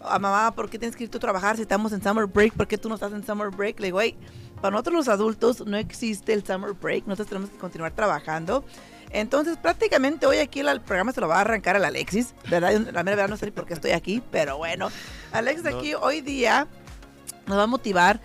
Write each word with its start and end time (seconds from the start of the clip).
A 0.05 0.19
mamá, 0.19 0.55
¿por 0.55 0.69
qué 0.69 0.79
tienes 0.79 0.97
que 0.97 1.05
ir 1.05 1.11
tú 1.11 1.19
a 1.19 1.21
trabajar 1.21 1.57
si 1.57 1.63
estamos 1.63 1.93
en 1.93 2.03
summer 2.03 2.27
break? 2.27 2.55
¿Por 2.55 2.67
qué 2.67 2.79
tú 2.79 2.89
no 2.89 2.95
estás 2.95 3.13
en 3.13 3.25
summer 3.25 3.51
break? 3.51 3.81
Le 3.81 3.87
digo, 3.87 4.01
hey, 4.01 4.17
para 4.61 4.73
nosotros 4.73 4.95
los 4.95 5.09
adultos 5.09 5.67
no 5.67 5.77
existe 5.77 6.33
el 6.33 6.45
summer 6.45 6.73
break, 6.73 7.07
nosotros 7.07 7.29
tenemos 7.29 7.51
que 7.51 7.59
continuar 7.59 7.93
trabajando. 7.93 8.65
Entonces, 9.11 9.59
prácticamente 9.59 10.27
hoy 10.27 10.39
aquí 10.39 10.61
el 10.61 10.81
programa 10.81 11.13
se 11.13 11.21
lo 11.21 11.29
va 11.29 11.37
a 11.37 11.41
arrancar 11.43 11.77
al 11.77 11.85
Alexis, 11.85 12.35
¿verdad? 12.49 12.73
La 12.93 13.03
verdad 13.03 13.29
no 13.29 13.37
sé 13.37 13.53
por 13.53 13.67
qué 13.67 13.75
estoy 13.75 13.91
aquí, 13.91 14.23
pero 14.31 14.57
bueno, 14.57 14.91
Alexis 15.33 15.67
aquí 15.67 15.95
hoy 15.95 16.23
día 16.23 16.67
nos 17.47 17.59
va 17.59 17.65
a 17.65 17.67
motivar. 17.67 18.21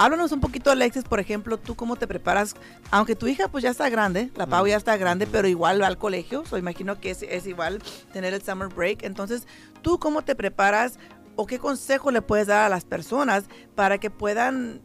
Háblanos 0.00 0.32
un 0.32 0.40
poquito, 0.40 0.70
Alexis, 0.70 1.04
por 1.04 1.20
ejemplo, 1.20 1.58
tú 1.58 1.74
cómo 1.74 1.94
te 1.94 2.06
preparas, 2.06 2.54
aunque 2.90 3.14
tu 3.14 3.26
hija 3.26 3.48
pues 3.48 3.62
ya 3.62 3.68
está 3.68 3.90
grande, 3.90 4.30
la 4.34 4.46
Pau 4.46 4.66
ya 4.66 4.78
está 4.78 4.96
grande, 4.96 5.26
pero 5.26 5.46
igual 5.46 5.82
va 5.82 5.88
al 5.88 5.98
colegio, 5.98 6.42
so 6.46 6.56
imagino 6.56 6.98
que 6.98 7.10
es, 7.10 7.22
es 7.22 7.46
igual 7.46 7.82
tener 8.10 8.32
el 8.32 8.40
summer 8.40 8.68
break. 8.68 9.02
Entonces, 9.02 9.46
¿tú 9.82 9.98
cómo 9.98 10.22
te 10.22 10.34
preparas 10.34 10.98
o 11.36 11.46
qué 11.46 11.58
consejo 11.58 12.10
le 12.12 12.22
puedes 12.22 12.46
dar 12.46 12.64
a 12.64 12.70
las 12.70 12.86
personas 12.86 13.44
para 13.74 13.98
que 13.98 14.08
puedan 14.08 14.80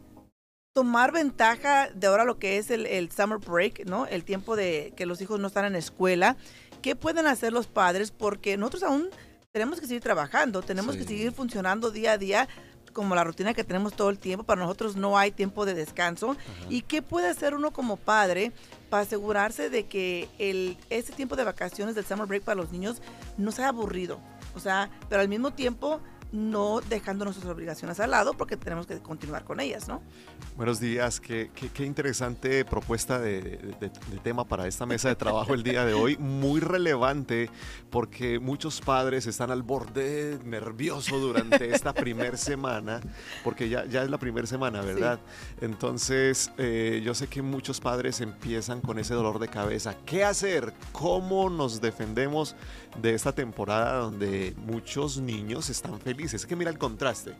tomar 0.74 1.12
ventaja 1.12 1.88
de 1.94 2.08
ahora 2.08 2.24
lo 2.24 2.38
que 2.38 2.58
es 2.58 2.70
el, 2.70 3.10
summer 3.10 3.38
break, 3.38 3.86
¿no? 3.86 4.06
El 4.06 4.22
tiempo 4.22 4.54
de 4.54 4.92
que 4.98 5.06
los 5.06 5.22
hijos 5.22 5.40
no 5.40 5.46
están 5.46 5.64
en 5.64 5.76
escuela. 5.76 6.36
¿Qué 6.82 6.94
pueden 6.94 7.26
hacer 7.26 7.54
los 7.54 7.68
padres? 7.68 8.10
Porque 8.10 8.58
nosotros 8.58 8.82
aún 8.82 9.08
tenemos 9.50 9.80
que 9.80 9.86
seguir 9.86 10.02
trabajando, 10.02 10.60
tenemos 10.60 10.94
que 10.94 11.04
seguir 11.04 11.32
funcionando 11.32 11.90
día 11.90 12.12
a 12.12 12.18
día 12.18 12.48
como 12.96 13.14
la 13.14 13.24
rutina 13.24 13.52
que 13.52 13.62
tenemos 13.62 13.92
todo 13.92 14.08
el 14.08 14.18
tiempo. 14.18 14.42
Para 14.42 14.62
nosotros 14.62 14.96
no 14.96 15.18
hay 15.18 15.30
tiempo 15.30 15.66
de 15.66 15.74
descanso. 15.74 16.34
¿Y 16.70 16.80
qué 16.80 17.02
puede 17.02 17.28
hacer 17.28 17.54
uno 17.54 17.70
como 17.70 17.98
padre 17.98 18.52
para 18.88 19.02
asegurarse 19.02 19.68
de 19.68 19.84
que 19.84 20.30
el, 20.38 20.78
ese 20.88 21.12
tiempo 21.12 21.36
de 21.36 21.44
vacaciones 21.44 21.94
del 21.94 22.06
summer 22.06 22.26
break 22.26 22.42
para 22.42 22.54
los 22.54 22.72
niños 22.72 23.02
no 23.36 23.52
sea 23.52 23.68
aburrido? 23.68 24.18
O 24.54 24.60
sea, 24.60 24.88
pero 25.10 25.20
al 25.20 25.28
mismo 25.28 25.50
tiempo 25.50 26.00
no 26.32 26.80
dejando 26.80 27.24
nuestras 27.24 27.48
obligaciones 27.48 28.00
al 28.00 28.10
lado 28.10 28.34
porque 28.34 28.56
tenemos 28.56 28.86
que 28.86 28.98
continuar 28.98 29.44
con 29.44 29.60
ellas, 29.60 29.88
¿no? 29.88 30.02
Buenos 30.56 30.80
días, 30.80 31.20
qué, 31.20 31.50
qué, 31.54 31.84
interesante 31.84 32.64
propuesta 32.64 33.18
de, 33.18 33.74
tema 34.22 34.44
para 34.44 34.66
esta 34.66 34.86
mesa 34.86 35.08
de 35.08 35.16
trabajo 35.16 35.54
el 35.54 35.62
día 35.62 35.84
de 35.84 35.94
hoy, 35.94 36.16
muy 36.16 36.60
relevante 36.60 37.50
porque 37.90 38.38
muchos 38.38 38.80
padres 38.80 39.26
están 39.26 39.50
al 39.50 39.62
borde 39.62 40.38
nervioso 40.44 41.18
durante 41.18 41.74
esta 41.74 41.92
primera 41.92 42.36
semana, 42.36 43.00
porque 43.44 43.68
ya, 43.68 43.84
ya 43.84 44.02
es 44.02 44.10
la 44.10 44.18
primera 44.18 44.46
semana, 44.46 44.80
¿verdad? 44.80 45.20
Entonces, 45.60 46.50
eh, 46.58 47.02
yo 47.04 47.14
sé 47.14 47.28
que 47.28 47.42
muchos 47.42 47.80
padres 47.80 48.20
empiezan 48.20 48.80
con 48.80 48.98
ese 48.98 49.14
dolor 49.14 49.38
de 49.38 49.48
cabeza, 49.48 49.94
¿qué 50.04 50.24
hacer? 50.24 50.72
¿Cómo 50.92 51.50
nos 51.50 51.80
defendemos 51.80 52.56
de 53.00 53.14
esta 53.14 53.32
temporada 53.32 53.98
donde 53.98 54.54
muchos 54.56 55.18
niños 55.18 55.70
están 55.70 56.00
felices? 56.00 56.42
es 56.42 56.46
que 56.46 56.56
mira 56.56 56.70
el 56.70 56.78
contraste. 56.78 57.34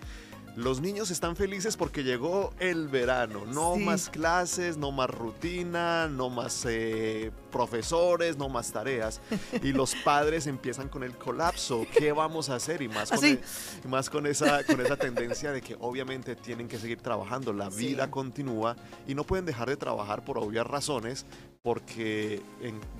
Los 0.57 0.81
niños 0.81 1.11
están 1.11 1.37
felices 1.37 1.77
porque 1.77 2.03
llegó 2.03 2.51
el 2.59 2.89
verano. 2.89 3.45
No 3.45 3.77
más 3.77 4.09
clases, 4.09 4.79
no 4.79 4.91
más 4.91 5.11
rutina, 5.11 6.09
no 6.09 6.31
más 6.31 6.65
eh, 6.67 7.31
profesores, 7.53 8.39
no 8.39 8.49
más 8.49 8.73
tareas. 8.73 9.21
Y 9.63 9.73
los 9.73 9.95
padres 9.97 10.47
empiezan 10.47 10.89
con 10.89 11.03
el 11.03 11.15
colapso. 11.19 11.87
¿Qué 11.93 12.11
vamos 12.11 12.49
a 12.49 12.55
hacer? 12.55 12.81
Y 12.81 12.89
más, 12.89 13.11
con, 13.11 13.23
e, 13.27 13.39
más 13.87 14.09
con, 14.09 14.27
esa, 14.27 14.65
con 14.65 14.81
esa 14.81 14.97
tendencia 14.97 15.53
de 15.53 15.61
que 15.61 15.77
obviamente 15.79 16.35
tienen 16.35 16.69
que 16.69 16.79
seguir 16.79 17.03
trabajando. 17.03 17.53
La 17.53 17.69
vida 17.69 18.11
continúa 18.11 18.77
y 19.07 19.15
no 19.15 19.25
pueden 19.25 19.45
dejar 19.45 19.69
de 19.69 19.77
trabajar 19.77 20.25
por 20.25 20.39
obvias 20.39 20.67
razones 20.67 21.27
porque 21.67 22.41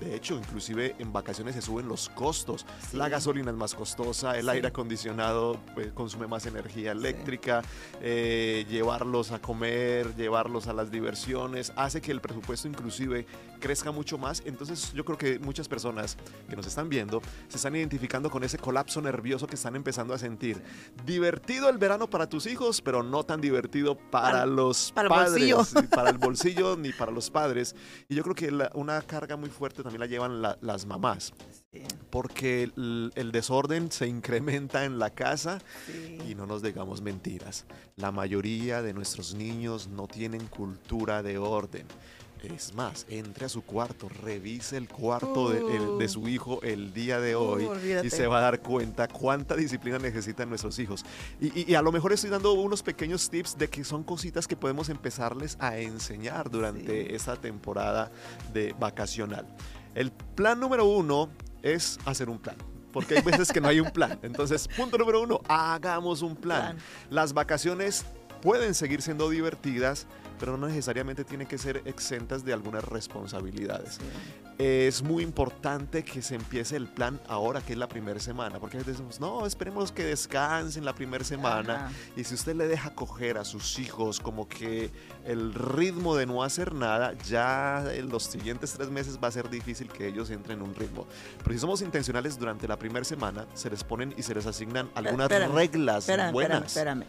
de 0.01 0.13
hecho 0.13 0.35
inclusive 0.35 0.93
en 0.99 1.13
vacaciones 1.13 1.55
se 1.55 1.61
suben 1.61 1.87
los 1.87 2.09
costos. 2.09 2.65
La 2.91 3.07
gasolina 3.07 3.49
es 3.49 3.55
más 3.55 3.73
costosa, 3.73 4.37
el 4.37 4.49
aire 4.49 4.67
acondicionado 4.67 5.57
pues, 5.73 5.93
consume 5.93 6.27
más 6.27 6.45
energía 6.47 6.91
eléctrica, 6.91 7.61
eh, 8.01 8.65
llevarlos 8.69 9.31
a 9.31 9.39
comer, 9.39 10.13
llevarlos 10.17 10.67
a 10.67 10.73
las 10.73 10.91
diversiones, 10.91 11.71
hace 11.77 12.01
que 12.01 12.11
el 12.11 12.19
presupuesto 12.19 12.67
inclusive 12.67 13.25
crezca 13.59 13.91
mucho 13.91 14.17
más. 14.17 14.41
Entonces 14.45 14.93
yo 14.93 15.03
creo 15.05 15.17
que 15.17 15.39
muchas 15.39 15.67
personas 15.67 16.17
que 16.49 16.55
nos 16.55 16.65
están 16.67 16.89
viendo 16.89 17.21
se 17.47 17.57
están 17.57 17.75
identificando 17.75 18.29
con 18.29 18.43
ese 18.43 18.57
colapso 18.57 19.01
nervioso 19.01 19.47
que 19.47 19.55
están 19.55 19.75
empezando 19.75 20.13
a 20.13 20.17
sentir. 20.17 20.61
Divertido 21.05 21.69
el 21.69 21.77
verano 21.77 22.09
para 22.09 22.27
tus 22.27 22.47
hijos, 22.47 22.81
pero 22.81 23.03
no 23.03 23.23
tan 23.23 23.41
divertido 23.41 23.95
para, 23.95 24.45
los 24.45 24.91
para 24.91 25.09
padres, 25.09 25.43
el 25.43 25.53
bolsillo. 25.53 25.89
para 25.89 26.09
el 26.09 26.17
bolsillo 26.17 26.75
ni 26.77 26.91
para 26.93 27.11
los 27.11 27.29
padres. 27.29 27.75
Y 28.07 28.15
yo 28.15 28.23
creo 28.23 28.35
que 28.35 28.69
una 28.73 29.01
carga 29.01 29.35
muy 29.35 29.49
fuerte 29.49 29.83
también 29.83 29.99
la 30.01 30.07
llevan 30.07 30.41
las 30.41 30.85
mamás. 30.85 31.33
Porque 32.09 32.63
el, 32.63 33.31
desorden 33.31 33.91
se 33.91 34.07
incrementa 34.07 34.85
en 34.85 34.97
la 34.97 35.11
casa 35.11 35.59
y 36.27 36.33
no 36.33 36.45
nos 36.45 36.61
digamos 36.61 37.01
mentiras. 37.01 37.65
La 37.95 38.11
mayoría 38.11 38.81
de 38.81 38.93
nuestros 38.93 39.35
niños 39.35 39.87
no 39.87 40.07
tienen 40.07 40.47
cultura 40.47 41.21
de 41.21 41.37
orden. 41.37 41.85
Es 42.43 42.73
más, 42.73 43.05
entre 43.09 43.45
a 43.45 43.49
su 43.49 43.63
cuarto, 43.63 44.09
revise 44.09 44.77
el 44.77 44.87
cuarto 44.87 45.49
de, 45.49 46.07
su 46.07 46.27
hijo 46.27 46.61
el 46.61 46.93
día 46.93 47.19
de 47.19 47.35
hoy 47.35 47.67
y 48.03 48.09
se 48.09 48.27
va 48.27 48.39
a 48.39 48.41
dar 48.41 48.61
cuenta 48.61 49.07
cuánta 49.07 49.55
disciplina 49.55 49.99
necesitan 49.99 50.49
nuestros 50.49 50.79
hijos. 50.79 51.05
Y, 51.39 51.73
a 51.73 51.81
lo 51.81 51.91
mejor 51.91 52.13
estoy 52.13 52.29
dando 52.29 52.53
unos 52.53 52.83
pequeños 52.83 53.29
tips 53.29 53.57
de 53.57 53.69
que 53.69 53.83
son 53.83 54.03
cositas 54.03 54.47
que 54.47 54.55
podemos 54.55 54.89
empezarles 54.89 55.57
a 55.59 55.77
enseñar 55.77 56.49
durante 56.49 57.15
esta 57.15 57.35
temporada 57.35 58.11
de 58.53 58.73
vacacional. 58.79 59.45
El 59.95 60.11
plan 60.11 60.59
número 60.59 60.85
uno 60.85 61.29
es 61.61 61.99
hacer 62.05 62.29
un 62.29 62.39
plan 62.39 62.55
porque 62.91 63.17
hay 63.17 63.21
veces 63.21 63.51
que 63.51 63.61
no 63.61 63.67
hay 63.67 63.79
un 63.79 63.91
plan. 63.91 64.17
Entonces, 64.23 64.67
punto 64.67 64.97
número 64.97 65.21
uno, 65.21 65.41
hagamos 65.47 66.23
un 66.23 66.35
plan. 66.35 66.77
Las 67.11 67.31
vacaciones 67.31 68.05
pueden 68.41 68.73
seguir 68.73 69.01
siendo 69.01 69.29
divertidas, 69.29 70.07
pero 70.39 70.57
no 70.57 70.67
necesariamente 70.67 71.23
tienen 71.23 71.47
que 71.47 71.57
ser 71.57 71.81
exentas 71.85 72.45
de 72.45 72.53
algunas 72.53 72.83
responsabilidades. 72.83 73.99
Es 74.57 75.03
muy 75.03 75.21
importante 75.21 76.03
que 76.03 76.23
se 76.23 76.33
empiece 76.33 76.75
el 76.75 76.87
plan 76.87 77.19
ahora, 77.27 77.61
que 77.61 77.73
es 77.73 77.79
la 77.79 77.87
primera 77.87 78.19
semana, 78.19 78.59
porque 78.59 78.77
a 78.77 78.79
veces 78.79 78.93
decimos, 78.93 79.19
no, 79.19 79.45
esperemos 79.45 79.91
que 79.91 80.03
descansen 80.03 80.83
la 80.83 80.95
primera 80.95 81.23
semana. 81.23 81.91
Y 82.15 82.23
si 82.23 82.33
usted 82.33 82.55
le 82.55 82.67
deja 82.67 82.95
coger 82.95 83.37
a 83.37 83.45
sus 83.45 83.77
hijos 83.77 84.19
como 84.19 84.47
que 84.47 84.89
el 85.25 85.53
ritmo 85.53 86.15
de 86.15 86.25
no 86.25 86.41
hacer 86.41 86.73
nada, 86.73 87.13
ya 87.27 87.83
en 87.93 88.09
los 88.09 88.23
siguientes 88.23 88.73
tres 88.73 88.89
meses 88.89 89.19
va 89.23 89.27
a 89.27 89.31
ser 89.31 89.49
difícil 89.49 89.89
que 89.89 90.07
ellos 90.07 90.31
entren 90.31 90.59
en 90.59 90.65
un 90.65 90.73
ritmo. 90.73 91.05
Pero 91.43 91.53
si 91.53 91.59
somos 91.59 91.81
intencionales 91.81 92.39
durante 92.39 92.67
la 92.67 92.79
primera 92.79 93.05
semana, 93.05 93.45
se 93.53 93.69
les 93.69 93.83
ponen 93.83 94.13
y 94.17 94.23
se 94.23 94.33
les 94.33 94.45
asignan 94.47 94.89
algunas 94.95 95.29
reglas 95.29 96.07
buenas. 96.31 96.65
espérame. 96.65 97.05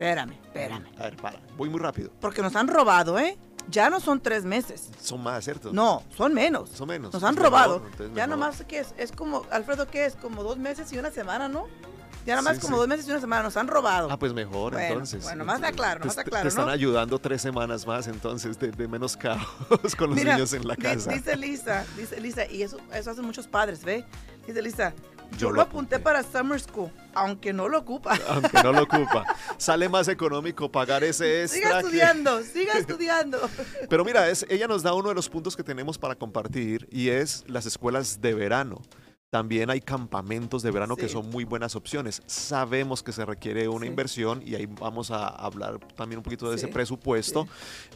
Espérame, 0.00 0.32
espérame. 0.32 0.86
A 0.98 1.02
ver, 1.02 1.16
para. 1.16 1.38
Voy 1.58 1.68
muy 1.68 1.78
rápido. 1.78 2.10
Porque 2.22 2.40
nos 2.40 2.56
han 2.56 2.68
robado, 2.68 3.18
¿eh? 3.18 3.36
Ya 3.68 3.90
no 3.90 4.00
son 4.00 4.18
tres 4.18 4.46
meses. 4.46 4.88
Son 4.98 5.22
más, 5.22 5.44
¿cierto? 5.44 5.74
No, 5.74 6.02
son 6.16 6.32
menos. 6.32 6.70
Son 6.70 6.88
menos. 6.88 7.12
Nos 7.12 7.22
han 7.22 7.36
robado. 7.36 7.84
ya 8.14 8.26
nomás, 8.26 8.64
¿qué 8.66 8.78
es? 8.78 8.94
Es 8.96 9.12
como, 9.12 9.44
Alfredo, 9.50 9.86
¿qué 9.88 10.06
es? 10.06 10.16
Como 10.16 10.42
dos 10.42 10.56
meses 10.56 10.90
y 10.94 10.98
una 10.98 11.10
semana, 11.10 11.50
¿no? 11.50 11.66
Ya 12.24 12.34
nomás 12.36 12.56
más 12.56 12.64
como 12.64 12.78
dos 12.78 12.88
meses 12.88 13.06
y 13.06 13.10
una 13.10 13.20
semana 13.20 13.42
nos 13.42 13.58
han 13.58 13.68
robado. 13.68 14.08
Ah, 14.10 14.18
pues 14.18 14.32
mejor, 14.32 14.80
entonces. 14.80 15.22
Bueno, 15.22 15.44
más 15.44 15.56
está 15.56 15.72
claro, 15.72 16.00
más 16.00 16.16
está 16.16 16.24
claro. 16.24 16.44
Te, 16.44 16.48
están 16.48 16.70
ayudando 16.70 17.18
tres 17.18 17.42
semanas 17.42 17.86
más, 17.86 18.06
entonces, 18.06 18.58
de, 18.58 18.88
menos 18.88 19.18
caos 19.18 19.44
con 19.98 20.10
los 20.10 20.18
niños 20.18 20.54
en 20.54 20.66
la 20.66 20.76
casa. 20.76 21.12
Dice 21.12 21.36
Lisa, 21.36 21.84
dice 21.98 22.18
Lisa, 22.20 22.46
y 22.46 22.62
eso, 22.62 22.78
eso 22.94 23.10
hacen 23.10 23.24
muchos 23.26 23.46
padres, 23.46 23.84
¿ve? 23.84 24.06
Dice 24.46 24.62
Lisa, 24.62 24.94
yo, 25.36 25.50
lo 25.50 25.62
apunté, 25.62 25.98
para 25.98 26.22
Summer 26.22 26.60
School, 26.60 26.90
aunque 27.14 27.52
no 27.52 27.68
lo 27.68 27.78
ocupa. 27.78 28.18
Aunque 28.28 28.62
no 28.62 28.72
lo 28.72 28.82
ocupa. 28.82 29.24
Sale 29.58 29.88
más 29.88 30.08
económico 30.08 30.70
pagar 30.70 31.02
ese 31.04 31.42
extra. 31.42 31.60
Siga 31.60 31.80
estudiando, 31.80 32.42
siga 32.42 32.72
estudiando. 32.78 33.50
Pero 33.88 34.04
mira, 34.04 34.28
es, 34.28 34.46
ella 34.48 34.66
nos 34.66 34.82
da 34.82 34.94
uno 34.94 35.08
de 35.08 35.14
los 35.14 35.28
puntos 35.28 35.56
que 35.56 35.62
tenemos 35.62 35.98
para 35.98 36.14
compartir 36.14 36.88
y 36.90 37.08
es 37.08 37.44
las 37.48 37.66
escuelas 37.66 38.20
de 38.20 38.34
verano. 38.34 38.80
También 39.34 39.70
hay 39.70 39.80
campamentos 39.80 40.60
de 40.64 40.72
verano 40.72 40.96
que 40.96 41.08
son 41.08 41.30
muy 41.30 41.44
buenas 41.44 41.76
opciones. 41.76 42.20
Sabemos 42.26 43.00
que 43.04 43.12
se 43.12 43.24
requiere 43.24 43.68
una 43.68 43.84
Sí. 43.84 43.86
inversión 43.88 44.42
y 44.44 44.56
ahí 44.56 44.66
vamos 44.66 45.12
a 45.12 45.28
hablar 45.28 45.78
también 45.94 46.18
un 46.18 46.24
poquito 46.24 46.50
de 46.50 46.56
ese 46.56 46.66
presupuesto. 46.66 47.46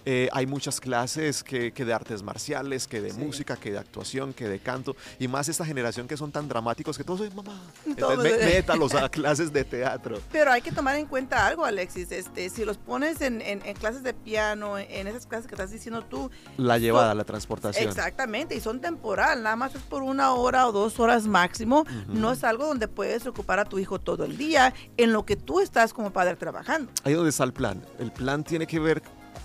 Eh, 0.04 0.28
hay 0.32 0.46
muchas 0.46 0.78
clases 0.78 1.42
que, 1.42 1.72
que 1.72 1.84
de 1.84 1.92
artes 1.92 2.22
marciales, 2.22 2.86
que 2.86 3.00
de 3.00 3.12
música, 3.14 3.56
que 3.56 3.72
de 3.72 3.78
actuación, 3.78 4.32
que 4.32 4.46
de 4.48 4.60
canto. 4.60 4.94
Y 5.18 5.26
más 5.26 5.48
esta 5.48 5.64
generación 5.64 6.06
que 6.06 6.16
son 6.16 6.30
tan 6.30 6.46
dramáticos 6.46 6.96
que 6.96 7.02
todos 7.02 7.22
es 7.22 7.34
mamá. 7.34 7.60
Entonces, 7.84 8.22
me- 8.32 8.38
de- 8.38 8.54
métalos 8.54 8.94
a 8.94 9.08
clases 9.08 9.52
de 9.52 9.64
teatro. 9.64 10.20
Pero 10.30 10.52
hay 10.52 10.62
que 10.62 10.70
tomar 10.70 10.94
en 10.94 11.06
cuenta 11.06 11.44
algo, 11.48 11.64
Alexis. 11.64 12.12
Este, 12.12 12.48
si 12.48 12.64
los 12.64 12.78
pones 12.78 13.20
en, 13.22 13.40
en- 13.42 13.60
en 13.66 13.74
clases 13.74 14.04
de 14.04 14.14
piano, 14.14 14.78
en 14.78 15.08
esas 15.08 15.26
clases 15.26 15.48
que 15.48 15.56
estás 15.56 15.72
diciendo 15.72 16.04
tú, 16.04 16.30
La 16.58 16.78
llevada, 16.78 17.12
la 17.12 17.24
transportación. 17.24 17.88
exactamente, 17.88 18.54
y 18.54 18.60
son 18.60 18.80
temporal, 18.80 19.42
nada 19.42 19.56
más 19.56 19.74
es 19.74 19.82
por 19.82 20.04
una 20.04 20.32
hora 20.34 20.68
o 20.68 20.70
dos 20.72 21.00
horas 21.00 21.23
máximo. 21.26 21.84
No 22.08 22.32
es 22.32 22.44
algo 22.44 22.66
donde 22.66 22.88
puedes 22.88 23.26
ocupar 23.26 23.58
a 23.58 23.64
tu 23.64 23.78
hijo 23.78 23.98
todo 23.98 24.24
el 24.24 24.36
día 24.36 24.74
en 24.96 25.12
lo 25.12 25.24
que 25.24 25.36
tú 25.36 25.60
estás 25.60 25.92
como 25.92 26.12
padre 26.12 26.36
trabajando. 26.36 26.92
Ahí 27.04 27.14
donde 27.14 27.30
está 27.30 27.44
el 27.44 27.52
plan. 27.52 27.82
El 27.98 28.12
plan 28.12 28.44
tiene 28.44 28.66
que 28.66 28.80
ver 28.80 29.02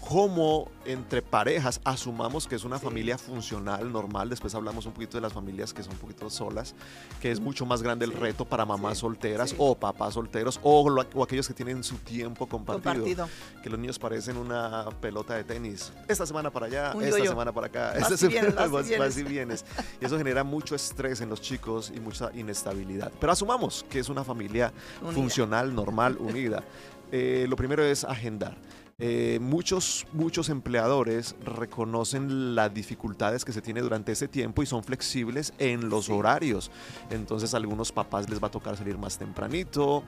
cómo 0.09 0.71
entre 0.85 1.21
parejas 1.21 1.79
asumamos 1.83 2.47
que 2.47 2.55
es 2.55 2.63
una 2.63 2.79
familia 2.79 3.15
funcional, 3.19 3.91
normal. 3.91 4.27
Después 4.27 4.55
hablamos 4.55 4.87
un 4.87 4.91
poquito 4.93 5.17
de 5.17 5.21
las 5.21 5.33
familias 5.33 5.71
que 5.71 5.83
son 5.83 5.93
un 5.93 5.99
poquito 5.99 6.31
solas, 6.31 6.73
que 7.21 7.29
es 7.31 7.39
mucho 7.39 7.63
más 7.67 7.83
grande 7.83 8.05
el 8.05 8.13
reto 8.13 8.43
para 8.43 8.65
mamás 8.65 8.95
sí, 8.97 9.01
solteras 9.01 9.51
sí. 9.51 9.55
o 9.59 9.75
papás 9.75 10.15
solteros 10.15 10.59
o, 10.63 10.89
lo- 10.89 11.05
o 11.13 11.21
aquellos 11.23 11.47
que 11.47 11.53
tienen 11.53 11.83
su 11.83 11.97
tiempo 11.97 12.47
compartido. 12.47 12.91
Compartido. 12.95 13.29
Que 13.61 13.69
los 13.69 13.77
niños 13.79 13.99
parecen 13.99 14.37
una 14.37 14.85
pelota 14.99 15.35
de 15.35 15.43
tenis. 15.43 15.93
Esta 16.07 16.25
semana 16.25 16.49
para 16.49 16.65
allá, 16.65 16.93
Un 16.95 17.03
esta 17.03 17.23
semana 17.23 17.51
para 17.53 17.67
acá. 17.67 17.91
Vas 17.99 18.11
esta 18.11 18.17
semana 18.17 18.49
vas 18.67 18.89
y 18.89 18.91
vas- 18.93 18.99
vas 18.99 19.17
y 19.17 19.23
vienes. 19.23 19.63
Y 20.01 20.05
eso 20.05 20.17
genera 20.17 20.43
mucho 20.43 20.73
estrés 20.73 21.21
en 21.21 21.29
los 21.29 21.39
chicos 21.39 21.93
y 21.95 21.99
mucha 21.99 22.31
inestabilidad. 22.33 23.11
Pero 23.19 23.31
asumamos 23.31 23.85
que 23.87 23.99
es 23.99 24.09
una 24.09 24.23
familia 24.23 24.73
Unida. 25.01 25.13
funcional, 25.13 25.75
normal, 25.75 26.17
unida. 26.19 26.63
Eh, 27.11 27.47
lo 27.49 27.55
primero 27.55 27.83
es 27.83 28.03
agendar. 28.03 28.55
Eh, 29.01 29.39
muchos, 29.41 30.05
muchos 30.11 30.49
empleadores 30.49 31.35
reconocen 31.45 32.53
las 32.55 32.73
dificultades 32.73 33.45
que 33.45 33.53
se 33.53 33.61
tiene 33.61 33.79
durante 33.81 34.11
ese 34.11 34.27
tiempo 34.27 34.61
y 34.61 34.65
son 34.65 34.83
flexibles 34.83 35.53
en 35.57 35.89
los 35.89 36.05
Sí. 36.05 36.11
horarios. 36.11 36.69
Entonces, 37.09 37.53
a 37.53 37.57
algunos 37.57 37.91
papás 37.93 38.29
les 38.29 38.43
va 38.43 38.47
a 38.47 38.51
tocar 38.51 38.75
salir 38.75 38.97
más 38.97 39.17
tempranito, 39.17 40.03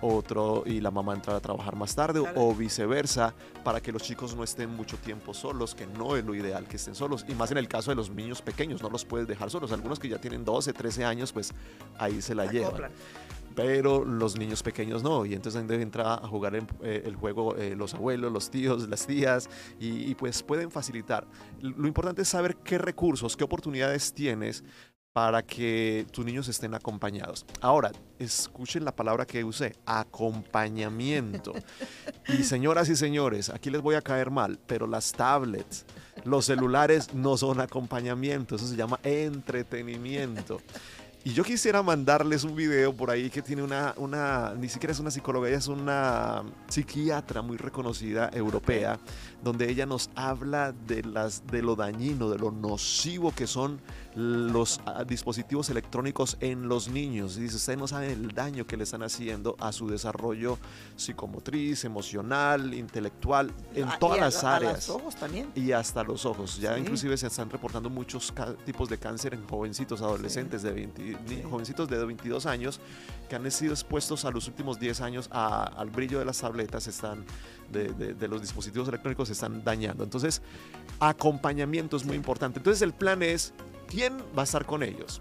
otro 0.00 0.62
y 0.64 0.80
la 0.80 0.92
mamá 0.92 1.14
entrar 1.14 1.34
a 1.34 1.40
trabajar 1.40 1.74
más 1.74 1.96
tarde 1.96 2.20
Claro. 2.20 2.40
o 2.46 2.54
viceversa, 2.54 3.34
para 3.64 3.80
que 3.80 3.90
los 3.90 4.02
chicos 4.02 4.36
no 4.36 4.44
estén 4.44 4.70
mucho 4.70 4.96
tiempo 4.98 5.34
solos, 5.34 5.74
que 5.74 5.88
no 5.88 6.14
es 6.14 6.24
lo 6.24 6.36
ideal 6.36 6.68
que 6.68 6.76
estén 6.76 6.94
solos. 6.94 7.24
Y 7.28 7.34
más 7.34 7.50
en 7.50 7.58
el 7.58 7.66
caso 7.66 7.90
de 7.90 7.96
los 7.96 8.08
niños 8.08 8.40
pequeños, 8.40 8.80
no 8.80 8.88
los 8.90 9.04
puedes 9.04 9.26
dejar 9.26 9.50
solos. 9.50 9.72
Algunos 9.72 9.98
que 9.98 10.08
ya 10.08 10.18
tienen 10.20 10.44
12, 10.44 10.72
13 10.72 11.04
años, 11.04 11.32
pues 11.32 11.52
ahí 11.98 12.22
se 12.22 12.36
la 12.36 12.46
llevan. 12.46 12.92
Pero 13.58 14.04
los 14.04 14.38
niños 14.38 14.62
pequeños 14.62 15.02
no, 15.02 15.26
y 15.26 15.34
entonces 15.34 15.60
entrar 15.68 16.20
a 16.22 16.28
jugar 16.28 16.54
en- 16.54 16.68
eh, 16.80 17.02
el 17.04 17.16
juego 17.16 17.56
eh, 17.56 17.74
los 17.74 17.92
abuelos, 17.92 18.30
los 18.30 18.50
tíos, 18.52 18.88
las 18.88 19.04
tías, 19.04 19.50
y, 19.80 20.08
y 20.08 20.14
pues 20.14 20.44
pueden 20.44 20.70
facilitar. 20.70 21.26
Lo 21.60 21.88
importante 21.88 22.22
es 22.22 22.28
saber 22.28 22.54
qué 22.58 22.78
recursos, 22.78 23.36
qué 23.36 23.42
oportunidades 23.42 24.12
tienes 24.12 24.62
para 25.12 25.42
que 25.42 26.06
tus 26.12 26.24
niños 26.24 26.46
estén 26.46 26.72
acompañados. 26.74 27.44
Ahora, 27.60 27.90
escuchen 28.20 28.84
la 28.84 28.94
palabra 28.94 29.26
que 29.26 29.42
usé, 29.42 29.74
acompañamiento. 29.86 31.52
Y 32.28 32.44
señoras 32.44 32.88
y 32.88 32.94
señores, 32.94 33.50
aquí 33.50 33.70
les 33.70 33.80
voy 33.82 33.96
a 33.96 34.02
caer 34.02 34.30
mal, 34.30 34.60
pero 34.68 34.86
las 34.86 35.10
tablets, 35.10 35.84
los 36.24 36.44
celulares 36.44 37.12
no 37.12 37.36
son 37.36 37.60
acompañamiento, 37.60 38.54
eso 38.54 38.68
se 38.68 38.76
llama 38.76 39.00
entretenimiento. 39.02 40.60
Y 41.24 41.34
yo 41.34 41.44
quisiera 41.44 41.82
mandarles 41.82 42.44
un 42.44 42.54
video 42.54 42.94
por 42.94 43.10
ahí 43.10 43.28
que 43.28 43.42
tiene 43.42 43.62
una, 43.62 43.92
una, 43.98 44.54
ni 44.54 44.68
siquiera 44.68 44.92
es 44.92 45.00
una 45.00 45.10
psicóloga, 45.10 45.48
ella 45.48 45.58
es 45.58 45.66
una 45.68 46.42
psiquiatra 46.68 47.42
muy 47.42 47.56
reconocida 47.58 48.30
europea, 48.32 48.98
donde 49.42 49.68
ella 49.68 49.84
nos 49.84 50.10
habla 50.14 50.72
de, 50.86 51.02
las, 51.02 51.46
de 51.48 51.60
lo 51.60 51.76
dañino, 51.76 52.30
de 52.30 52.38
lo 52.38 52.50
nocivo 52.50 53.32
que 53.34 53.46
son 53.46 53.80
los 54.14 54.80
ah, 54.86 55.04
dispositivos 55.04 55.68
electrónicos 55.70 56.38
en 56.40 56.66
los 56.68 56.88
niños. 56.88 57.36
Y 57.36 57.42
dice, 57.42 57.56
ustedes 57.56 57.78
no 57.78 57.86
saben 57.88 58.10
el 58.10 58.28
daño 58.32 58.66
que 58.66 58.76
le 58.76 58.84
están 58.84 59.02
haciendo 59.02 59.54
a 59.60 59.70
su 59.72 59.86
desarrollo 59.88 60.58
psicomotriz, 60.96 61.84
emocional, 61.84 62.72
intelectual, 62.74 63.52
en 63.74 63.84
Ah, 63.88 63.96
todas 64.00 64.18
a 64.18 64.24
las 64.24 64.44
a 64.44 64.56
áreas 64.56 64.88
los 64.88 64.96
ojos 64.96 65.16
también. 65.16 65.50
y 65.54 65.72
hasta 65.72 66.02
los 66.04 66.24
ojos. 66.24 66.58
Ya 66.58 66.74
Sí. 66.74 66.80
inclusive 66.80 67.16
se 67.16 67.26
están 67.26 67.50
reportando 67.50 67.90
muchos 67.90 68.32
tipos 68.64 68.88
de 68.88 68.98
cáncer 68.98 69.34
en 69.34 69.46
jovencitos 69.46 70.00
adolescentes 70.00 70.62
de 70.62 70.72
20 70.72 71.02
ni- 71.02 71.08
Sí. 71.08 71.17
Jovencitos 71.50 71.88
de 71.88 72.04
22 72.04 72.46
años 72.46 72.80
que 73.28 73.36
han 73.36 73.50
sido 73.50 73.72
expuestos 73.72 74.24
a 74.24 74.30
los 74.30 74.46
últimos 74.48 74.78
10 74.80 75.00
años 75.00 75.28
a- 75.32 75.64
al 75.64 75.90
brillo 75.90 76.18
de 76.18 76.24
las 76.24 76.38
tabletas 76.38 76.86
están 76.86 77.24
de, 77.70 77.88
de- 77.92 78.14
de 78.14 78.28
los 78.28 78.40
dispositivos 78.40 78.88
electrónicos 78.88 79.28
se 79.28 79.32
están 79.34 79.62
dañando. 79.64 80.04
Entonces, 80.04 80.40
acompañamiento 81.00 81.96
es 81.96 82.04
muy 82.04 82.16
importante. 82.16 82.58
Entonces, 82.58 82.82
el 82.82 82.92
plan 82.92 83.22
es 83.22 83.52
quién 83.88 84.18
va 84.36 84.42
a 84.42 84.44
estar 84.44 84.64
con 84.66 84.82
ellos. 84.82 85.20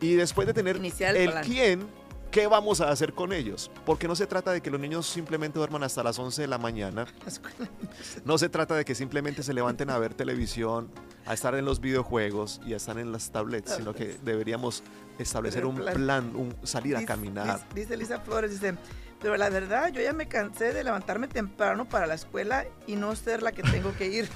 Y 0.00 0.14
después 0.14 0.46
de 0.46 0.54
tener 0.54 0.76
Iniciar 0.76 1.14
el 1.16 1.22
el 1.24 1.30
plan. 1.30 1.44
quién, 1.44 1.86
¿qué 2.30 2.46
vamos 2.46 2.80
a 2.80 2.90
hacer 2.90 3.12
con 3.12 3.32
ellos? 3.32 3.70
Porque 3.84 4.08
no 4.08 4.16
se 4.16 4.26
trata 4.26 4.52
de 4.52 4.60
que 4.60 4.70
los 4.70 4.80
niños 4.80 5.06
simplemente 5.06 5.58
duerman 5.58 5.82
hasta 5.82 6.02
las 6.02 6.18
11 6.18 6.42
de 6.42 6.48
la 6.48 6.58
mañana. 6.58 7.06
No 8.24 8.38
se 8.38 8.48
trata 8.48 8.74
de 8.74 8.84
que 8.84 8.94
simplemente 8.94 9.42
se 9.42 9.52
levanten 9.52 9.90
a 9.90 9.98
ver 9.98 10.14
televisión, 10.14 10.90
a 11.26 11.34
estar 11.34 11.54
en 11.54 11.64
los 11.64 11.80
videojuegos 11.80 12.60
y 12.64 12.72
a 12.74 12.76
estar 12.76 12.98
en 12.98 13.12
las 13.12 13.30
tablets, 13.30 13.76
sino 13.76 13.94
que 13.94 14.16
deberíamos 14.24 14.82
establecer 15.18 15.66
un 15.66 15.76
plan, 15.76 16.34
un, 16.36 16.54
salir 16.62 16.96
a 16.96 17.04
caminar. 17.04 17.66
Dice 17.74 17.96
Lisa 17.96 18.20
Flores, 18.20 18.52
dice, 18.52 18.74
pero 19.20 19.36
la 19.36 19.50
verdad 19.50 19.92
yo 19.92 20.00
ya 20.00 20.12
me 20.12 20.26
cansé 20.28 20.72
de 20.72 20.82
levantarme 20.84 21.28
temprano 21.28 21.88
para 21.88 22.06
la 22.06 22.14
escuela 22.14 22.64
y 22.86 22.96
no 22.96 23.14
ser 23.16 23.42
la 23.42 23.52
que 23.52 23.62
tengo 23.62 23.92
que 23.96 24.06
ir. 24.06 24.28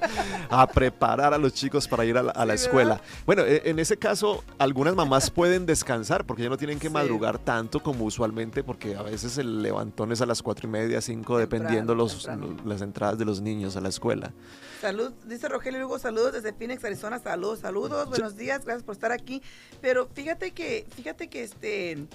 a 0.50 0.66
preparar 0.66 1.32
a 1.34 1.38
los 1.38 1.52
chicos 1.54 1.86
para 1.88 2.04
ir 2.04 2.16
a 2.18 2.22
la, 2.22 2.32
a 2.32 2.44
la 2.44 2.56
Sí, 2.56 2.64
escuela. 2.64 2.94
¿verdad? 2.96 3.04
Bueno, 3.26 3.42
e- 3.44 3.62
en 3.70 3.78
ese 3.78 3.96
caso, 3.96 4.42
algunas 4.58 4.94
mamás 4.94 5.30
pueden 5.30 5.64
descansar 5.66 6.24
porque 6.24 6.42
ya 6.42 6.48
no 6.48 6.56
tienen 6.56 6.78
que 6.78 6.88
Sí. 6.88 6.92
madrugar 6.92 7.38
tanto 7.38 7.80
como 7.82 8.04
usualmente, 8.04 8.62
porque 8.64 8.96
a 8.96 9.02
veces 9.02 9.38
el 9.38 9.62
levantón 9.62 10.12
es 10.12 10.20
a 10.20 10.26
las 10.26 10.42
cuatro 10.42 10.66
y 10.68 10.70
media, 10.70 11.00
cinco, 11.00 11.38
Temprano, 11.38 11.64
dependiendo 11.64 11.94
los, 11.94 12.28
las 12.64 12.82
entradas 12.82 13.18
de 13.18 13.24
los 13.24 13.40
niños 13.40 13.76
a 13.76 13.80
la 13.80 13.88
escuela. 13.88 14.32
Salud, 14.80 15.12
dice 15.26 15.48
Rogelio 15.48 15.86
Hugo, 15.86 15.98
saludos 16.00 16.32
desde 16.32 16.52
Phoenix, 16.52 16.84
Arizona, 16.84 17.20
saludos, 17.20 17.60
saludos, 17.60 18.08
buenos 18.08 18.36
días, 18.36 18.64
gracias 18.64 18.82
por 18.82 18.94
estar 18.94 19.12
aquí. 19.12 19.40
Pero 19.80 20.08
fíjate 20.12 20.50
que, 20.50 20.86
fíjate 20.96 21.28
que 21.28 21.44
este 21.44 22.06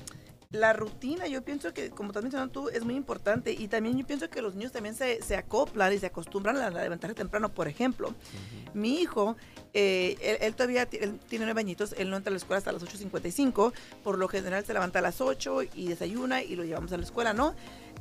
la 0.52 0.72
rutina, 0.72 1.28
yo 1.28 1.44
pienso 1.44 1.74
que, 1.74 1.90
como 1.90 2.10
estás 2.10 2.24
mencionando 2.24 2.52
tú, 2.52 2.70
es 2.70 2.84
muy 2.84 2.96
importante. 2.96 3.52
Y 3.52 3.68
también 3.68 3.98
yo 3.98 4.06
pienso 4.08 4.30
que 4.30 4.42
los 4.42 4.56
niños 4.56 4.72
también 4.72 4.96
se, 4.96 5.22
se 5.22 5.36
acoplan 5.36 5.94
y 5.94 6.00
se 6.00 6.06
acostumbran 6.06 6.58
a 6.58 6.70
levantarse 6.70 7.16
temprano. 7.16 7.50
Por 7.50 7.68
ejemplo, 7.68 8.14
mi 8.74 9.02
hijo, 9.02 9.36
eh, 9.74 10.16
él, 10.22 10.38
él 10.42 10.56
todavía 10.56 10.88
él 10.92 11.20
tiene 11.28 11.46
nueve 11.46 11.60
añitos, 11.60 11.94
él 11.98 12.10
no 12.10 12.18
entra 12.18 12.30
a 12.30 12.32
la 12.32 12.38
escuela 12.38 12.60
hasta 12.60 12.72
las 12.72 12.84
8.55. 12.84 13.74
Por 14.04 14.18
lo 14.18 14.28
general 14.28 14.66
se 14.66 14.74
levanta 14.74 15.00
a 15.00 15.02
las 15.02 15.20
8 15.20 15.64
y 15.76 15.90
desayuna 15.90 16.42
y 16.42 16.56
lo 16.56 16.64
llevamos 16.64 16.92
a 16.94 16.98
la 16.98 17.04
escuela, 17.04 17.34
¿no? 17.34 17.54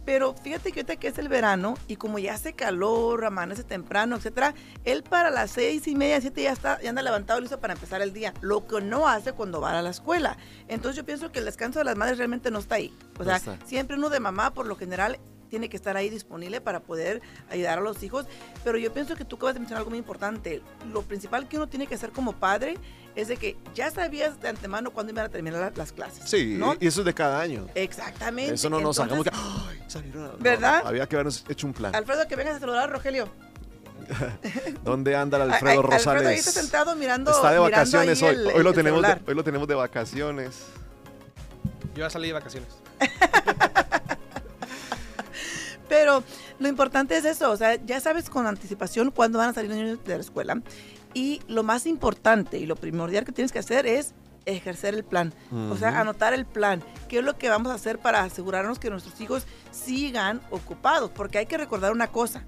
Pero 0.05 0.35
fíjate 0.35 0.71
que 0.73 0.81
ahorita 0.81 0.97
que 0.97 1.09
es 1.09 1.19
el 1.19 1.29
verano 1.29 1.75
y 1.89 1.97
como 1.97 2.19
ya 2.19 2.35
hace 2.35 2.53
calor, 2.53 3.25
amanece 3.25 3.65
temprano, 3.65 4.17
etcétera, 4.17 4.55
él 4.85 5.03
para 5.03 5.31
las 5.31 5.51
seis 5.51 5.87
y 5.89 5.95
media, 5.97 6.21
siete 6.21 6.43
ya 6.43 6.53
está, 6.53 6.81
ya 6.81 6.91
anda 6.91 7.03
levantado 7.03 7.41
listo 7.41 7.59
para 7.59 7.73
empezar 7.73 8.03
el 8.03 8.13
día, 8.13 8.33
lo 8.41 8.67
que 8.67 8.81
no 8.81 9.09
hace 9.09 9.33
cuando 9.33 9.61
va 9.61 9.77
a 9.79 9.83
la 9.83 9.91
escuela. 9.91 10.37
Entonces 10.69 10.97
yo 10.97 11.05
pienso 11.05 11.33
que 11.33 11.41
el 11.41 11.45
descanso 11.45 11.81
de 11.81 11.85
las 11.87 11.97
madres 11.97 12.19
realmente 12.19 12.51
no 12.51 12.59
está 12.61 12.77
ahí. 12.77 12.97
O 13.17 13.21
No 13.21 13.25
sea, 13.25 13.37
está. 13.37 13.59
siempre 13.67 13.97
uno 13.97 14.09
de 14.09 14.21
mamá, 14.21 14.55
por 14.55 14.67
lo 14.67 14.77
general, 14.77 15.19
tiene 15.49 15.69
que 15.69 15.77
estar 15.77 15.97
ahí 15.97 16.11
disponible 16.11 16.61
para 16.61 16.81
poder 16.81 17.23
ayudar 17.51 17.79
a 17.79 17.81
los 17.81 18.03
hijos. 18.03 18.27
Pero 18.65 18.79
yo 18.79 18.93
pienso 18.93 19.15
que 19.17 19.25
tú 19.25 19.37
acabas 19.37 19.55
de 19.55 19.61
mencionar 19.61 19.79
algo 19.81 19.91
muy 19.91 19.99
importante. 19.99 20.61
Lo 20.93 21.03
principal 21.03 21.49
que 21.49 21.57
uno 21.57 21.69
tiene 21.69 21.87
que 21.87 21.95
hacer 21.95 22.11
como 22.11 22.33
padre 22.33 22.77
es 23.17 23.29
de 23.29 23.37
que 23.37 23.57
ya 23.75 23.91
sabías 23.91 24.41
de 24.41 24.49
antemano 24.49 24.91
cuándo 24.93 25.11
iban 25.13 25.25
a 25.27 25.29
terminar 25.29 25.61
la- 25.61 25.73
las 25.75 25.91
clases. 25.93 26.29
Sí, 26.29 26.55
¿no? 26.59 26.75
y 26.79 26.87
eso 26.87 27.01
es 27.01 27.07
de 27.07 27.15
cada 27.15 27.41
año. 27.41 27.67
Exactamente. 27.75 28.55
Eso 28.55 28.71
no 28.71 28.79
nos 28.81 28.99
hagamos 29.01 29.25
que. 29.25 29.31
"Ay, 29.35 29.83
salieron 29.89 30.25
a-". 30.25 30.29
No, 30.29 30.39
¿Verdad? 30.39 30.83
había 30.87 31.09
que 31.09 31.17
habernos 31.17 31.45
hecho 31.49 31.67
un 31.67 31.73
plan. 31.73 31.95
Alfredo, 31.95 32.29
que 32.29 32.37
vengas 32.37 32.57
a 32.57 32.61
saludar 32.61 32.85
a 32.85 32.87
Rogelio. 32.87 33.29
¿Dónde 34.85 35.17
anda 35.17 35.37
el 35.43 35.51
Alfredo 35.51 35.71
ay, 35.73 35.79
Alfredo 35.79 36.11
ahí 36.11 36.21
Rosales? 36.21 36.47
está 36.47 36.61
sentado 36.61 36.95
mirando. 36.95 37.31
Está 37.33 37.51
de 37.51 37.59
vacaciones 37.59 38.23
hoy. 38.23 38.35
el- 38.37 38.47
hoy, 38.49 38.63
lo 38.63 38.73
tenemos 38.73 39.03
de, 39.03 39.19
hoy 39.27 39.35
lo 39.35 39.43
tenemos 39.43 39.67
de 39.67 39.75
vacaciones. 39.75 40.59
Yo 41.95 42.01
ya 42.05 42.11
salí 42.11 42.29
de 42.29 42.35
vacaciones. 42.35 42.69
Pero 45.89 46.23
lo 46.59 46.69
importante 46.69 47.17
es 47.17 47.25
eso, 47.25 47.51
o 47.51 47.57
sea, 47.57 47.77
ya 47.85 48.01
sabes 48.01 48.29
con 48.29 48.47
anticipación 48.47 49.11
cuándo 49.13 49.39
van 49.39 49.51
a 49.51 49.53
salir 49.55 49.71
los 49.71 49.79
niños 49.79 50.05
de 50.05 50.15
la 50.17 50.21
escuela. 50.21 50.61
Y 51.17 51.41
lo 51.49 51.63
más 51.63 51.87
importante 51.87 52.59
y 52.59 52.67
lo 52.67 52.77
primordial 52.77 53.25
que 53.25 53.33
tienes 53.33 53.51
que 53.51 53.59
hacer 53.59 53.87
es 53.87 54.13
ejercer 54.45 54.93
el 54.93 55.03
plan. 55.03 55.33
O 55.71 55.75
sea, 55.75 55.99
anotar 55.99 56.35
el 56.35 56.45
plan. 56.45 56.85
¿Qué 57.09 57.21
es 57.21 57.25
lo 57.25 57.39
que 57.39 57.49
vamos 57.49 57.73
a 57.73 57.77
hacer 57.77 57.99
para 57.99 58.23
asegurarnos 58.23 58.79
que 58.79 58.91
nuestros 58.91 59.19
hijos 59.23 59.47
sigan 59.71 60.43
ocupados? 60.51 61.11
Porque 61.11 61.39
hay 61.39 61.47
que 61.47 61.57
recordar 61.57 61.93
una 61.93 62.09
cosa. 62.09 62.45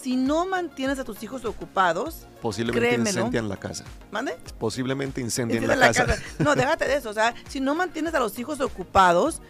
Si 0.00 0.14
no 0.14 0.46
mantienes 0.46 1.00
a 1.00 1.04
tus 1.04 1.20
hijos 1.24 1.44
ocupados, 1.44 2.28
Posiblemente 2.40 2.90
Créemelo. 2.90 3.18
incendian 3.18 3.48
la 3.48 3.56
casa. 3.56 3.82
¿mande? 4.12 4.36
Posiblemente 4.60 5.20
incendian 5.20 5.66
la 5.66 5.76
casa. 5.88 6.06
casa. 6.06 6.22
No, 6.38 6.54
déjate 6.54 6.86
de 6.86 6.94
eso. 6.94 7.10
O 7.10 7.14
sea, 7.14 7.34
si 7.48 7.58
no 7.58 7.74
mantienes 7.74 8.14
a 8.14 8.20
los 8.20 8.38
hijos 8.38 8.60
ocupados, 8.60 9.42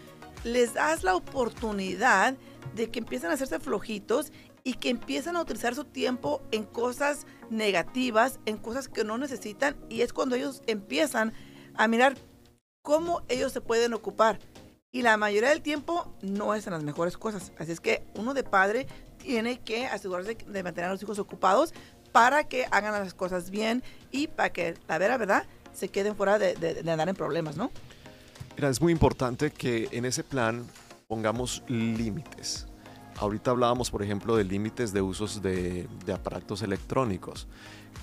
les 0.43 0.73
das 0.73 1.03
la 1.03 1.13
oportunidad 1.13 2.33
de 2.75 2.89
que 2.89 2.99
empiecen 2.99 3.29
a 3.29 3.33
hacerse 3.33 3.59
flojitos 3.59 4.31
y 4.67 4.73
que 4.73 4.89
empiezan 4.89 5.37
a 5.37 5.41
utilizar 5.41 5.75
su 5.75 5.85
tiempo 5.85 6.41
en 6.51 6.65
cosas 6.65 7.25
negativas, 7.49 8.37
en 8.45 8.57
cosas 8.57 8.89
que 8.89 9.05
no 9.05 9.17
necesitan. 9.17 9.77
Y 9.87 10.01
es 10.01 10.11
cuando 10.11 10.35
ellos 10.35 10.61
empiezan 10.67 11.31
a 11.75 11.87
mirar 11.87 12.17
cómo 12.81 13.21
ellos 13.29 13.53
se 13.53 13.61
pueden 13.61 13.93
ocupar. 13.93 14.39
Y 14.91 15.03
la 15.03 15.15
mayoría 15.15 15.51
del 15.51 15.61
tiempo 15.61 16.13
no 16.21 16.53
es 16.53 16.67
en 16.67 16.73
las 16.73 16.83
mejores 16.83 17.17
cosas. 17.17 17.53
Así 17.57 17.71
es 17.71 17.79
que 17.79 18.03
uno 18.15 18.33
de 18.33 18.43
padre 18.43 18.87
tiene 19.19 19.61
que 19.61 19.85
asegurarse 19.87 20.35
de 20.45 20.63
mantener 20.63 20.89
a 20.89 20.93
los 20.93 21.01
hijos 21.01 21.17
ocupados 21.17 21.73
para 22.11 22.43
que 22.49 22.65
hagan 22.69 22.91
las 22.91 23.13
cosas 23.13 23.49
bien 23.49 23.83
y 24.11 24.27
para 24.27 24.51
que, 24.51 24.73
la 24.89 24.97
vera 24.97 25.17
verdad, 25.17 25.45
se 25.73 25.87
queden 25.87 26.13
fuera 26.17 26.39
de, 26.39 26.55
de- 26.55 26.83
de 26.83 26.91
andar 26.91 27.07
en 27.07 27.15
problemas, 27.15 27.55
¿no? 27.55 27.71
Mira, 28.57 28.67
es 28.67 28.81
muy 28.81 28.91
importante 28.91 29.49
que 29.49 29.87
en 29.93 30.03
ese 30.03 30.25
plan 30.25 30.67
pongamos 31.07 31.63
límites. 31.69 32.67
Ahorita 33.17 33.51
hablábamos, 33.51 33.89
por 33.89 34.03
ejemplo, 34.03 34.35
de 34.35 34.43
límites 34.43 34.93
de 34.93 35.01
usos 35.01 35.41
de, 35.41 35.87
de 36.05 36.13
aparatos 36.13 36.61
electrónicos. 36.61 37.47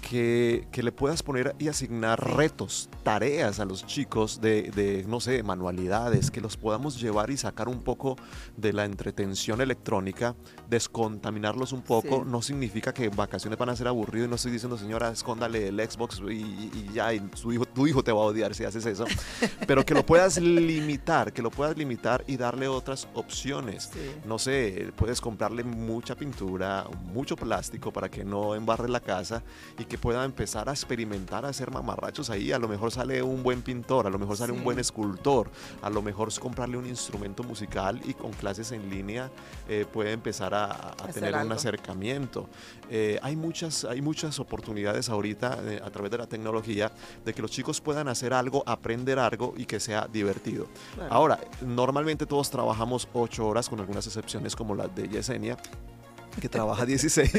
Que, 0.08 0.68
que 0.70 0.82
le 0.82 0.92
puedas 0.92 1.22
poner 1.22 1.56
y 1.58 1.68
asignar 1.68 2.36
retos, 2.36 2.90
tareas 3.02 3.58
a 3.58 3.64
los 3.64 3.86
chicos 3.86 4.38
de, 4.38 4.70
de, 4.70 5.02
no 5.08 5.18
sé, 5.18 5.42
manualidades, 5.42 6.30
que 6.30 6.42
los 6.42 6.58
podamos 6.58 7.00
llevar 7.00 7.30
y 7.30 7.38
sacar 7.38 7.68
un 7.68 7.82
poco 7.82 8.16
de 8.54 8.74
la 8.74 8.84
entretención 8.84 9.62
electrónica, 9.62 10.36
descontaminarlos 10.68 11.72
un 11.72 11.80
poco. 11.80 12.18
Sí. 12.22 12.30
No 12.30 12.42
significa 12.42 12.92
que 12.92 13.08
vacaciones 13.08 13.58
van 13.58 13.70
a 13.70 13.76
ser 13.76 13.88
aburridos 13.88 14.26
y 14.26 14.28
no 14.28 14.36
estoy 14.36 14.52
diciendo, 14.52 14.76
señora, 14.76 15.08
escóndale 15.08 15.68
el 15.68 15.80
Xbox 15.80 16.20
y, 16.28 16.32
y 16.34 16.90
ya, 16.92 17.14
y 17.14 17.22
su 17.32 17.52
hijo, 17.54 17.64
tu 17.64 17.86
hijo 17.86 18.04
te 18.04 18.12
va 18.12 18.20
a 18.20 18.24
odiar 18.24 18.54
si 18.54 18.64
haces 18.64 18.84
eso 18.84 19.06
pero 19.66 19.84
que 19.84 19.94
lo 19.94 20.04
puedas 20.04 20.38
limitar, 20.38 21.32
que 21.32 21.42
lo 21.42 21.50
puedas 21.50 21.76
limitar 21.76 22.24
y 22.26 22.36
darle 22.36 22.68
otras 22.68 23.08
opciones. 23.14 23.90
Sí. 23.92 24.00
No 24.24 24.38
sé, 24.38 24.92
puedes 24.96 25.20
comprarle 25.20 25.64
mucha 25.64 26.14
pintura, 26.14 26.86
mucho 27.12 27.36
plástico 27.36 27.92
para 27.92 28.10
que 28.10 28.24
no 28.24 28.54
embarre 28.54 28.88
la 28.88 29.00
casa 29.00 29.42
y 29.78 29.83
que 29.86 29.98
pueda 29.98 30.24
empezar 30.24 30.68
a 30.68 30.72
experimentar, 30.72 31.44
a 31.44 31.48
hacer 31.48 31.70
mamarrachos 31.70 32.30
ahí. 32.30 32.52
A 32.52 32.58
lo 32.58 32.68
mejor 32.68 32.90
sale 32.90 33.22
un 33.22 33.42
buen 33.42 33.62
pintor, 33.62 34.06
a 34.06 34.10
lo 34.10 34.18
mejor 34.18 34.36
sale 34.36 34.52
un 34.52 34.64
buen 34.64 34.78
escultor, 34.78 35.50
a 35.82 35.90
lo 35.90 36.02
mejor 36.02 36.28
es 36.28 36.38
comprarle 36.38 36.76
un 36.76 36.86
instrumento 36.86 37.42
musical 37.42 38.00
y 38.04 38.14
con 38.14 38.32
clases 38.32 38.72
en 38.72 38.90
línea 38.90 39.30
eh, 39.68 39.86
puede 39.90 40.12
empezar 40.12 40.54
a, 40.54 40.94
tener 41.12 41.34
un 41.34 41.52
acercamiento. 41.52 42.48
Eh, 42.90 43.18
hay, 43.22 43.36
muchas, 43.36 43.84
hay 43.84 44.00
muchas 44.00 44.38
oportunidades 44.38 45.08
ahorita 45.08 45.58
eh, 45.64 45.80
a 45.84 45.90
través 45.90 46.10
de 46.10 46.18
la 46.18 46.26
tecnología 46.26 46.92
de 47.24 47.34
que 47.34 47.42
los 47.42 47.50
chicos 47.50 47.80
puedan 47.80 48.08
hacer 48.08 48.32
algo, 48.32 48.62
aprender 48.66 49.18
algo 49.18 49.54
y 49.56 49.64
que 49.66 49.80
sea 49.80 50.08
divertido. 50.10 50.66
Ahora, 51.10 51.38
normalmente 51.62 52.26
todos 52.26 52.50
trabajamos 52.50 53.08
8 53.12 53.46
horas, 53.46 53.68
con 53.68 53.80
algunas 53.80 54.06
excepciones 54.06 54.56
como 54.56 54.74
la 54.74 54.88
de 54.88 55.08
Yesenia 55.08 55.56
que 56.40 56.48
trabaja 56.48 56.84
16. 56.86 57.34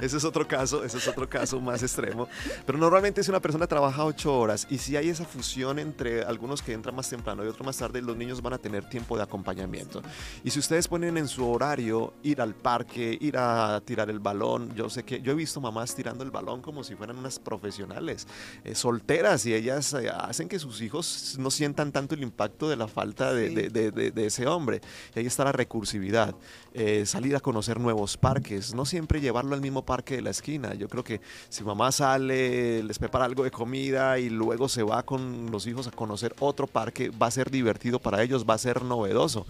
ese 0.00 0.16
es 0.16 0.24
otro 0.24 0.46
caso, 0.46 0.84
ese 0.84 0.98
es 0.98 1.08
otro 1.08 1.28
caso 1.28 1.60
más 1.60 1.82
extremo. 1.82 2.28
Pero 2.66 2.78
normalmente 2.78 3.22
si 3.22 3.30
una 3.30 3.40
persona 3.40 3.66
trabaja 3.66 4.04
8 4.04 4.38
horas 4.38 4.66
y 4.70 4.78
si 4.78 4.96
hay 4.96 5.08
esa 5.08 5.24
fusión 5.24 5.78
entre 5.78 6.22
algunos 6.22 6.62
que 6.62 6.72
entran 6.72 6.94
más 6.94 7.08
temprano 7.08 7.44
y 7.44 7.48
otros 7.48 7.64
más 7.66 7.76
tarde, 7.76 8.00
los 8.02 8.16
niños 8.16 8.40
van 8.42 8.52
a 8.54 8.58
tener 8.58 8.88
tiempo 8.88 9.16
de 9.16 9.22
acompañamiento. 9.22 10.02
Y 10.44 10.50
si 10.50 10.58
ustedes 10.58 10.88
ponen 10.88 11.16
en 11.16 11.28
su 11.28 11.48
horario 11.48 12.12
ir 12.22 12.40
al 12.40 12.54
parque, 12.54 13.16
ir 13.20 13.36
a 13.36 13.80
tirar 13.84 14.10
el 14.10 14.18
balón, 14.20 14.74
yo 14.74 14.88
sé 14.90 15.02
que 15.04 15.20
yo 15.20 15.32
he 15.32 15.34
visto 15.34 15.60
mamás 15.60 15.94
tirando 15.94 16.24
el 16.24 16.30
balón 16.30 16.60
como 16.62 16.84
si 16.84 16.94
fueran 16.94 17.16
unas 17.18 17.38
profesionales, 17.38 18.26
eh, 18.64 18.74
solteras, 18.74 19.46
y 19.46 19.54
ellas 19.54 19.92
eh, 19.94 20.10
hacen 20.10 20.48
que 20.48 20.58
sus 20.58 20.80
hijos 20.82 21.36
no 21.38 21.50
sientan 21.50 21.92
tanto 21.92 22.14
el 22.14 22.22
impacto 22.22 22.68
de 22.68 22.76
la 22.76 22.88
falta 22.88 23.32
de, 23.32 23.48
Sí. 23.48 23.54
de- 23.54 23.70
de- 23.70 23.90
de- 23.90 24.10
de 24.10 24.26
ese 24.26 24.46
hombre. 24.46 24.80
Y 25.14 25.20
ahí 25.20 25.26
está 25.26 25.44
la 25.44 25.52
recursividad, 25.52 26.34
eh, 26.74 27.04
salir 27.06 27.34
a 27.36 27.40
conocer 27.40 27.80
nuevos 27.80 28.09
parques, 28.16 28.74
no 28.74 28.84
siempre 28.84 29.20
llevarlo 29.20 29.54
al 29.54 29.60
mismo 29.60 29.84
parque 29.84 30.16
de 30.16 30.22
la 30.22 30.30
esquina. 30.30 30.74
Yo 30.74 30.88
creo 30.88 31.04
que 31.04 31.20
si 31.48 31.64
mamá 31.64 31.92
sale, 31.92 32.82
les 32.82 32.98
prepara 32.98 33.24
algo 33.24 33.44
de 33.44 33.50
comida 33.50 34.18
y 34.18 34.30
luego 34.30 34.68
se 34.68 34.82
va 34.82 35.02
con 35.02 35.50
los 35.50 35.66
hijos 35.66 35.86
a 35.86 35.90
conocer 35.90 36.34
otro 36.40 36.66
parque, 36.66 37.10
va 37.10 37.26
a 37.26 37.30
ser 37.30 37.50
divertido 37.50 37.98
para 37.98 38.22
ellos, 38.22 38.44
va 38.48 38.54
a 38.54 38.58
ser 38.58 38.82
novedoso. 38.82 39.46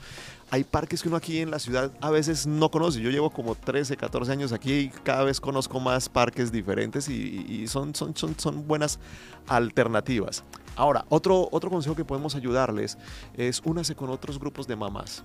Hay 0.50 0.64
parques 0.64 1.02
que 1.02 1.09
uno 1.09 1.17
aquí 1.17 1.38
en 1.38 1.50
la 1.50 1.59
ciudad 1.61 1.93
a 2.00 2.11
veces 2.11 2.47
no 2.47 2.71
conoce. 2.71 3.00
Yo 3.00 3.11
llevo 3.11 3.31
como 3.31 3.55
13, 3.55 3.97
14 3.97 4.33
años 4.33 4.52
aquí 4.52 4.73
y 4.73 4.88
cada 4.88 5.25
vez 5.25 5.40
conozco 5.40 5.79
más 5.79 6.09
parques 6.09 6.50
diferentes 6.50 7.09
y, 7.09 7.67
son, 7.69 7.95
son, 7.95 8.14
son 8.17 8.67
buenas 8.67 8.99
alternativas. 9.47 10.43
Ahora, 10.76 11.05
otro, 11.09 11.49
otro 11.52 11.71
consejo 11.71 11.95
que 11.95 12.05
podemos 12.05 12.35
ayudarles 12.35 12.99
es 13.35 13.61
únase 13.64 13.95
con 13.95 14.11
otros 14.11 14.38
grupos 14.38 14.67
de 14.67 14.76
mamás. 14.76 15.23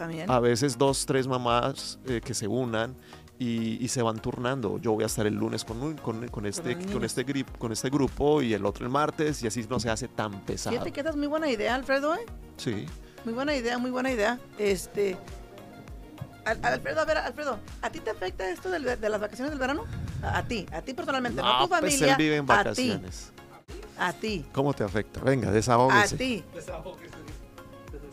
También. 0.00 0.30
A 0.30 0.40
veces 0.40 0.78
dos, 0.78 1.04
tres 1.04 1.26
mamás 1.26 1.98
eh, 2.06 2.22
que 2.24 2.32
se 2.32 2.48
unan 2.48 2.96
y, 3.38 3.84
y 3.84 3.88
se 3.88 4.00
van 4.00 4.18
turnando. 4.18 4.78
Yo 4.78 4.92
voy 4.92 5.02
a 5.02 5.06
estar 5.08 5.26
el 5.26 5.34
lunes 5.34 5.62
con, 5.62 5.82
un- 5.82 5.96
con, 5.98 6.26
con 6.28 6.46
este, 6.46 6.74
con, 6.90 7.04
este 7.04 7.26
grip- 7.26 7.54
con 7.58 7.70
este 7.70 7.90
grupo 7.90 8.40
y 8.40 8.54
el 8.54 8.64
otro 8.64 8.86
el 8.86 8.90
martes 8.90 9.42
y 9.42 9.46
así 9.46 9.66
no 9.68 9.78
se 9.78 9.90
hace 9.90 10.08
tan 10.08 10.40
pesado. 10.40 10.72
Fíjate 10.72 10.90
que 10.92 11.00
esa 11.00 11.10
es 11.10 11.16
muy 11.16 11.26
buena 11.26 11.50
idea, 11.50 11.74
Alfredo, 11.74 12.14
¿eh? 12.14 12.24
Sí. 12.56 12.86
Muy 13.26 13.34
buena 13.34 13.54
idea, 13.54 13.76
muy 13.76 13.90
buena 13.90 14.10
idea. 14.10 14.38
Este. 14.58 15.18
Al- 16.46 16.64
Alfredo, 16.64 17.00
a 17.02 17.04
ver, 17.04 17.18
Alfredo, 17.18 17.58
¿a 17.82 17.90
ti 17.90 18.00
te 18.00 18.08
afecta 18.08 18.48
esto 18.48 18.70
de, 18.70 18.78
las 18.80 19.20
vacaciones 19.20 19.50
del 19.50 19.58
verano? 19.58 19.84
A, 20.22 20.38
a 20.38 20.42
ti, 20.48 20.64
a 20.72 20.80
ti 20.80 20.94
personalmente, 20.94 21.42
no, 21.42 21.46
a 21.46 21.62
tu 21.62 21.68
pues 21.68 21.80
familia. 21.82 22.12
él 22.12 22.16
vive 22.16 22.36
en 22.36 22.44
a 22.50 22.56
vacaciones. 22.56 23.32
ti, 23.66 23.74
a 23.98 24.12
ti, 24.14 24.46
¿Cómo 24.54 24.72
te 24.72 24.82
afecta? 24.82 25.20
Venga, 25.20 25.50
a 25.50 25.52
desahógese. 25.52 26.42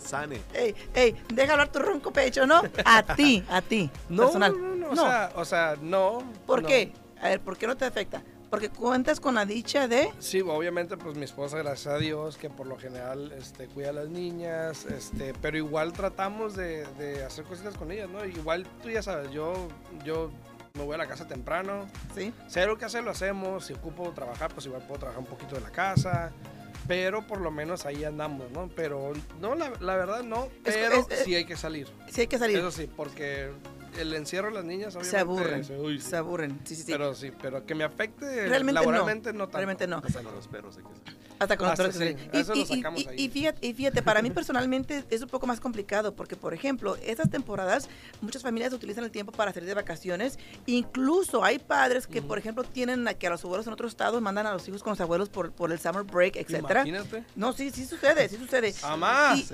Sane. 0.08 0.42
Ey, 0.54 0.74
ey, 0.94 1.16
deja 1.34 1.54
hablar 1.54 1.72
tu 1.72 1.80
ronco 1.80 2.12
pecho, 2.12 2.48
¿no? 2.48 2.62
A 2.86 3.04
ti, 3.16 3.44
a 3.50 3.62
ti. 3.62 3.90
No, 4.10 4.24
personal. 4.24 4.54
no, 4.60 4.76
no, 4.76 4.90
o 4.92 4.96
sea, 4.96 5.32
o 5.36 5.46
sea, 5.46 5.76
no. 5.82 6.24
¿Por 6.46 6.62
no. 6.64 6.68
qué? 6.68 6.92
A 7.22 7.30
ver, 7.30 7.42
¿por 7.42 7.58
qué 7.58 7.68
no 7.68 7.76
te 7.76 7.86
afecta? 7.86 8.22
Porque 8.50 8.70
cuentas 8.70 9.20
con 9.20 9.36
la 9.36 9.46
dicha 9.46 9.88
de. 9.90 10.10
Sí, 10.20 10.40
obviamente, 10.42 10.96
pues 10.96 11.18
mi 11.18 11.26
esposa, 11.26 11.58
gracias 11.58 11.94
a 11.94 11.98
Dios, 11.98 12.38
que 12.38 12.50
por 12.50 12.66
lo 12.66 12.78
general 12.78 13.34
este, 13.38 13.68
cuida 13.68 13.90
a 13.90 13.94
las 13.94 14.08
niñas, 14.08 14.86
este, 14.86 15.34
pero 15.42 15.58
igual 15.58 15.92
tratamos 15.92 16.56
de, 16.56 16.86
de 16.98 17.26
hacer 17.26 17.44
cositas 17.44 17.76
con 17.76 17.92
ellas, 17.92 18.10
¿no? 18.10 18.24
Igual 18.26 18.66
tú 18.82 18.90
ya 18.90 19.04
sabes, 19.04 19.32
yo, 19.32 19.68
yo 20.06 20.32
me 20.76 20.84
voy 20.84 20.96
a 20.96 20.98
la 20.98 21.08
casa 21.08 21.28
temprano, 21.28 21.88
Sí, 22.16 22.32
hay 22.56 22.62
algo 22.64 22.78
que 22.78 22.86
hacer, 22.86 23.04
lo 23.04 23.12
hacemos, 23.12 23.66
si 23.66 23.74
ocupo 23.74 24.12
trabajar, 24.12 24.54
pues 24.54 24.66
igual 24.68 24.82
puedo 24.84 25.00
trabajar 25.00 25.20
un 25.22 25.28
poquito 25.28 25.56
de 25.56 25.62
la 25.62 25.72
casa, 25.72 26.32
pero 26.88 27.26
por 27.28 27.42
lo 27.42 27.52
menos 27.52 27.86
ahí 27.86 28.04
andamos, 28.04 28.50
¿no? 28.52 28.70
Pero 28.76 29.14
no, 29.42 29.56
la, 29.56 29.72
la 29.80 29.96
verdad 29.96 30.24
no, 30.24 30.48
pero 30.64 30.96
es- 30.96 31.12
es- 31.12 31.26
sí 31.26 31.36
hay 31.36 31.46
que 31.46 31.56
salir. 31.58 31.88
sí 32.10 32.22
hay 32.22 32.28
que 32.28 32.38
salir. 32.38 32.58
Eso 32.58 32.72
sí, 32.72 32.90
porque 32.96 33.52
el 34.00 34.14
encierro 34.14 34.48
de 34.50 34.54
las 34.56 34.66
niñas 34.66 34.96
obviamente 34.96 35.10
se 35.12 35.18
aburren. 35.18 35.64
se- 35.64 35.78
uy, 35.78 36.00
Se 36.00 36.16
aburren. 36.18 36.60
Sí, 36.66 36.76
sí, 36.76 36.84
sí. 36.84 36.92
Pero 36.92 37.14
sí, 37.16 37.32
pero 37.42 37.66
que 37.66 37.76
me 37.76 37.84
afecte 37.84 38.48
Realmente 38.48 38.74
laboralmente 38.74 39.34
no, 39.34 39.46
tanto. 39.46 39.58
Realmente 39.58 39.88
no. 39.88 39.98
Hasta 40.06 40.22
con 40.24 40.36
los 40.36 40.48
perros 40.48 40.78
hay 40.78 40.84
que. 40.84 41.27
Hasta 41.40 41.56
con 41.58 41.70
Hasta 41.70 41.84
perros, 41.90 41.96
sí, 41.98 42.16
eso 42.34 42.54
Y, 42.54 42.58
lo 42.58 42.64
y- 42.64 42.66
sacamos 42.78 43.02
y- 43.02 43.08
ahí. 43.08 43.16
y 43.22 43.30
fíjate, 43.30 43.68
y 43.68 43.74
fíjate, 43.74 44.02
para 44.02 44.22
mí 44.22 44.32
personalmente 44.32 45.04
es 45.10 45.22
un 45.22 45.30
poco 45.30 45.46
más 45.46 45.60
complicado 45.60 46.14
porque, 46.16 46.36
por 46.36 46.54
ejemplo, 46.54 46.96
estas 47.06 47.30
temporadas 47.30 47.90
muchas 48.22 48.42
familias 48.42 48.74
utilizan 48.74 49.04
el 49.04 49.12
tiempo 49.12 49.32
para 49.32 49.54
salir 49.54 49.68
de 49.70 49.76
vacaciones. 49.76 50.40
Incluso 50.66 51.44
hay 51.44 51.60
padres 51.60 52.08
que, 52.08 52.22
por 52.22 52.38
ejemplo, 52.40 52.64
tienen 52.64 53.08
a, 53.08 53.14
que 53.14 53.28
a 53.28 53.30
los 53.30 53.44
abuelos 53.44 53.68
en 53.68 53.74
otro 53.74 53.88
estado 53.88 54.20
mandan 54.22 54.48
a 54.48 54.54
los 54.54 54.68
hijos 54.68 54.82
con 54.84 54.92
los 54.92 55.02
abuelos 55.02 55.30
por, 55.30 55.52
por 55.52 55.72
el 55.72 55.80
summer 55.80 56.04
break, 56.04 56.36
etcétera. 56.38 56.82
Imagínate. 56.88 57.24
No, 57.36 57.54
sí, 57.54 57.70
sí 57.72 57.86
sucede, 57.86 58.28
sí 58.30 58.38
sucede. 58.38 58.74
Ah, 58.84 59.36
sí. 59.36 59.48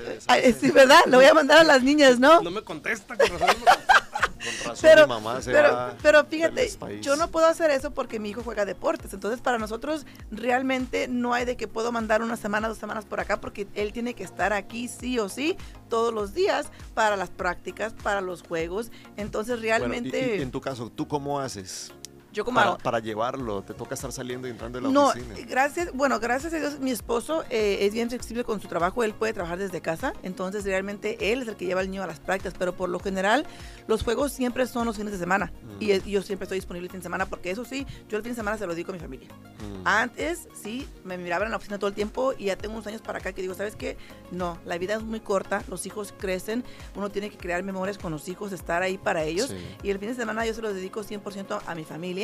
sí, 0.59 0.71
¿verdad? 0.71 0.99
Lo 1.07 1.17
voy 1.17 1.25
a 1.25 1.33
mandar 1.33 1.59
a 1.59 1.63
las 1.63 1.83
niñas, 1.83 2.19
¿no? 2.19 2.41
No 2.41 2.51
me 2.51 2.61
contesta, 2.61 3.17
con 3.17 3.27
razón 3.27 3.47
no 3.47 3.53
me 3.53 3.65
contesta. 3.65 4.22
Con 4.43 4.57
razón 4.65 4.79
Pero, 4.81 5.03
mi 5.03 5.09
mamá 5.13 5.41
se 5.41 5.51
pero, 5.51 5.71
va 5.71 5.95
pero 6.01 6.23
del 6.23 6.31
fíjate, 6.31 7.01
yo 7.01 7.15
no 7.15 7.29
puedo 7.29 7.45
hacer 7.47 7.71
eso 7.71 7.91
porque 7.91 8.19
mi 8.19 8.29
hijo 8.29 8.41
juega 8.43 8.65
deportes. 8.65 9.13
Entonces, 9.13 9.41
para 9.41 9.57
nosotros 9.57 10.05
realmente 10.31 11.07
no 11.07 11.33
hay 11.33 11.45
de 11.45 11.55
que 11.55 11.67
puedo 11.67 11.91
mandar 11.91 12.21
una 12.21 12.35
semana, 12.37 12.67
dos 12.67 12.77
semanas 12.77 13.05
por 13.05 13.19
acá 13.19 13.39
porque 13.39 13.67
él 13.75 13.93
tiene 13.93 14.13
que 14.13 14.23
estar 14.23 14.53
aquí 14.53 14.87
sí 14.87 15.19
o 15.19 15.29
sí 15.29 15.55
todos 15.89 16.13
los 16.13 16.33
días 16.33 16.67
para 16.93 17.15
las 17.15 17.29
prácticas, 17.29 17.93
para 17.93 18.21
los 18.21 18.41
juegos. 18.43 18.91
Entonces, 19.17 19.55
Bueno, 19.59 19.65
y- 19.65 19.79
realmente... 19.79 20.37
y 20.37 20.41
en 20.41 20.51
tu 20.51 20.61
caso, 20.61 20.89
¿tú 20.89 21.07
cómo 21.07 21.39
haces? 21.39 21.91
Yo 22.33 22.43
como 22.43 22.55
para, 22.55 22.71
hago- 22.71 22.77
para 22.79 22.99
llevarlo, 22.99 23.61
te 23.61 23.73
toca 23.73 23.93
estar 23.95 24.11
saliendo 24.11 24.47
y 24.47 24.51
entrando 24.51 24.79
de 24.79 24.83
la 24.87 24.89
No, 24.91 25.09
oficina. 25.09 25.35
gracias, 25.47 25.93
bueno, 25.93 26.19
gracias 26.19 26.51
a 26.53 26.57
Dios 26.57 26.79
mi 26.79 26.91
esposo 26.91 27.43
eh, 27.49 27.77
es 27.81 27.93
bien 27.93 28.09
flexible 28.09 28.43
con 28.43 28.59
su 28.59 28.67
trabajo, 28.67 29.03
él 29.03 29.13
puede 29.13 29.33
trabajar 29.33 29.59
desde 29.59 29.81
casa, 29.81 30.13
entonces 30.23 30.63
realmente 30.65 31.31
él 31.31 31.43
es 31.43 31.47
el 31.47 31.55
que 31.55 31.65
lleva 31.65 31.81
al 31.81 31.91
niño 31.91 32.03
a 32.03 32.07
las 32.07 32.19
prácticas, 32.19 32.55
pero 32.57 32.73
por 32.75 32.89
lo 32.89 32.99
general 32.99 33.45
los 33.87 34.03
juegos 34.03 34.31
siempre 34.33 34.65
son 34.67 34.85
los 34.87 34.97
fines 34.97 35.13
de 35.13 35.19
semana 35.19 35.53
y 35.79 35.91
eh, 35.91 36.01
yo 36.05 36.21
siempre 36.23 36.45
estoy 36.45 36.57
disponible 36.57 36.87
el 36.87 36.91
fin 36.91 36.99
de 37.01 37.03
semana 37.03 37.27
porque 37.27 37.51
eso 37.51 37.63
sí, 37.65 37.85
yo 38.09 38.17
el 38.17 38.23
fin 38.23 38.31
de 38.31 38.35
semana 38.35 38.57
se 38.57 38.65
lo 38.65 38.73
digo 38.75 38.89
a 38.91 38.93
mi 38.93 38.99
familia. 38.99 39.27
Mm. 39.29 39.87
Antes 39.87 40.47
sí, 40.59 40.87
me 41.03 41.17
miraban 41.17 41.45
en 41.47 41.51
la 41.51 41.57
oficina 41.57 41.77
todo 41.77 41.87
el 41.89 41.93
tiempo 41.93 42.33
y 42.37 42.45
ya 42.45 42.57
tengo 42.57 42.73
unos 42.73 42.87
años 42.87 43.01
para 43.01 43.19
acá 43.19 43.33
que 43.33 43.41
digo, 43.41 43.53
¿sabes 43.53 43.75
qué? 43.75 43.95
No, 44.31 44.57
la 44.65 44.77
vida 44.79 44.95
es 44.95 45.03
muy 45.03 45.19
corta, 45.19 45.63
los 45.67 45.85
hijos 45.85 46.13
crecen, 46.17 46.63
uno 46.95 47.09
tiene 47.11 47.29
que 47.29 47.37
crear 47.37 47.61
memorias 47.63 47.97
con 47.99 48.11
los 48.11 48.27
hijos, 48.27 48.51
estar 48.53 48.81
ahí 48.81 48.97
para 48.97 49.23
ellos 49.23 49.49
Sí. 49.49 49.57
y 49.83 49.89
el 49.91 49.99
fin 49.99 50.09
de 50.09 50.15
semana 50.15 50.45
yo 50.47 50.53
se 50.55 50.61
lo 50.61 50.73
dedico 50.73 51.03
100% 51.03 51.61
a 51.65 51.75
mi 51.75 51.83
familia. 51.83 52.22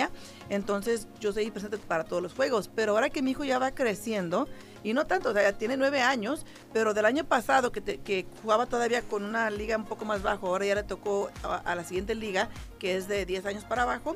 Entonces 0.50 1.08
yo 1.20 1.34
soy 1.34 1.52
presente 1.52 1.78
para 1.78 2.04
todos 2.04 2.22
los 2.22 2.34
juegos. 2.34 2.70
Pero 2.74 2.94
ahora 2.94 3.10
que 3.10 3.22
mi 3.22 3.32
hijo 3.32 3.44
ya 3.44 3.60
va 3.60 3.72
creciendo, 3.72 4.48
y 4.84 4.94
no 4.94 5.06
tanto, 5.06 5.30
o 5.30 5.34
sea, 5.34 5.44
ya 5.44 5.58
tiene 5.58 5.76
nueve 5.76 6.02
años, 6.02 6.46
pero 6.72 6.94
del 6.94 7.06
año 7.06 7.26
pasado 7.26 7.72
que, 7.72 8.26
jugaba 8.42 8.66
todavía 8.66 9.02
con 9.02 9.24
una 9.24 9.50
liga 9.50 9.76
un 9.76 9.86
poco 9.86 10.06
más 10.06 10.22
bajo, 10.22 10.48
ahora 10.48 10.66
ya 10.66 10.76
le 10.76 10.84
tocó 10.84 11.30
a, 11.44 11.58
a 11.58 11.76
la 11.76 11.84
siguiente 11.84 12.16
liga, 12.16 12.50
que 12.78 12.96
es 12.96 13.08
de 13.08 13.26
10 13.26 13.46
años 13.46 13.64
para 13.66 13.84
abajo, 13.84 14.16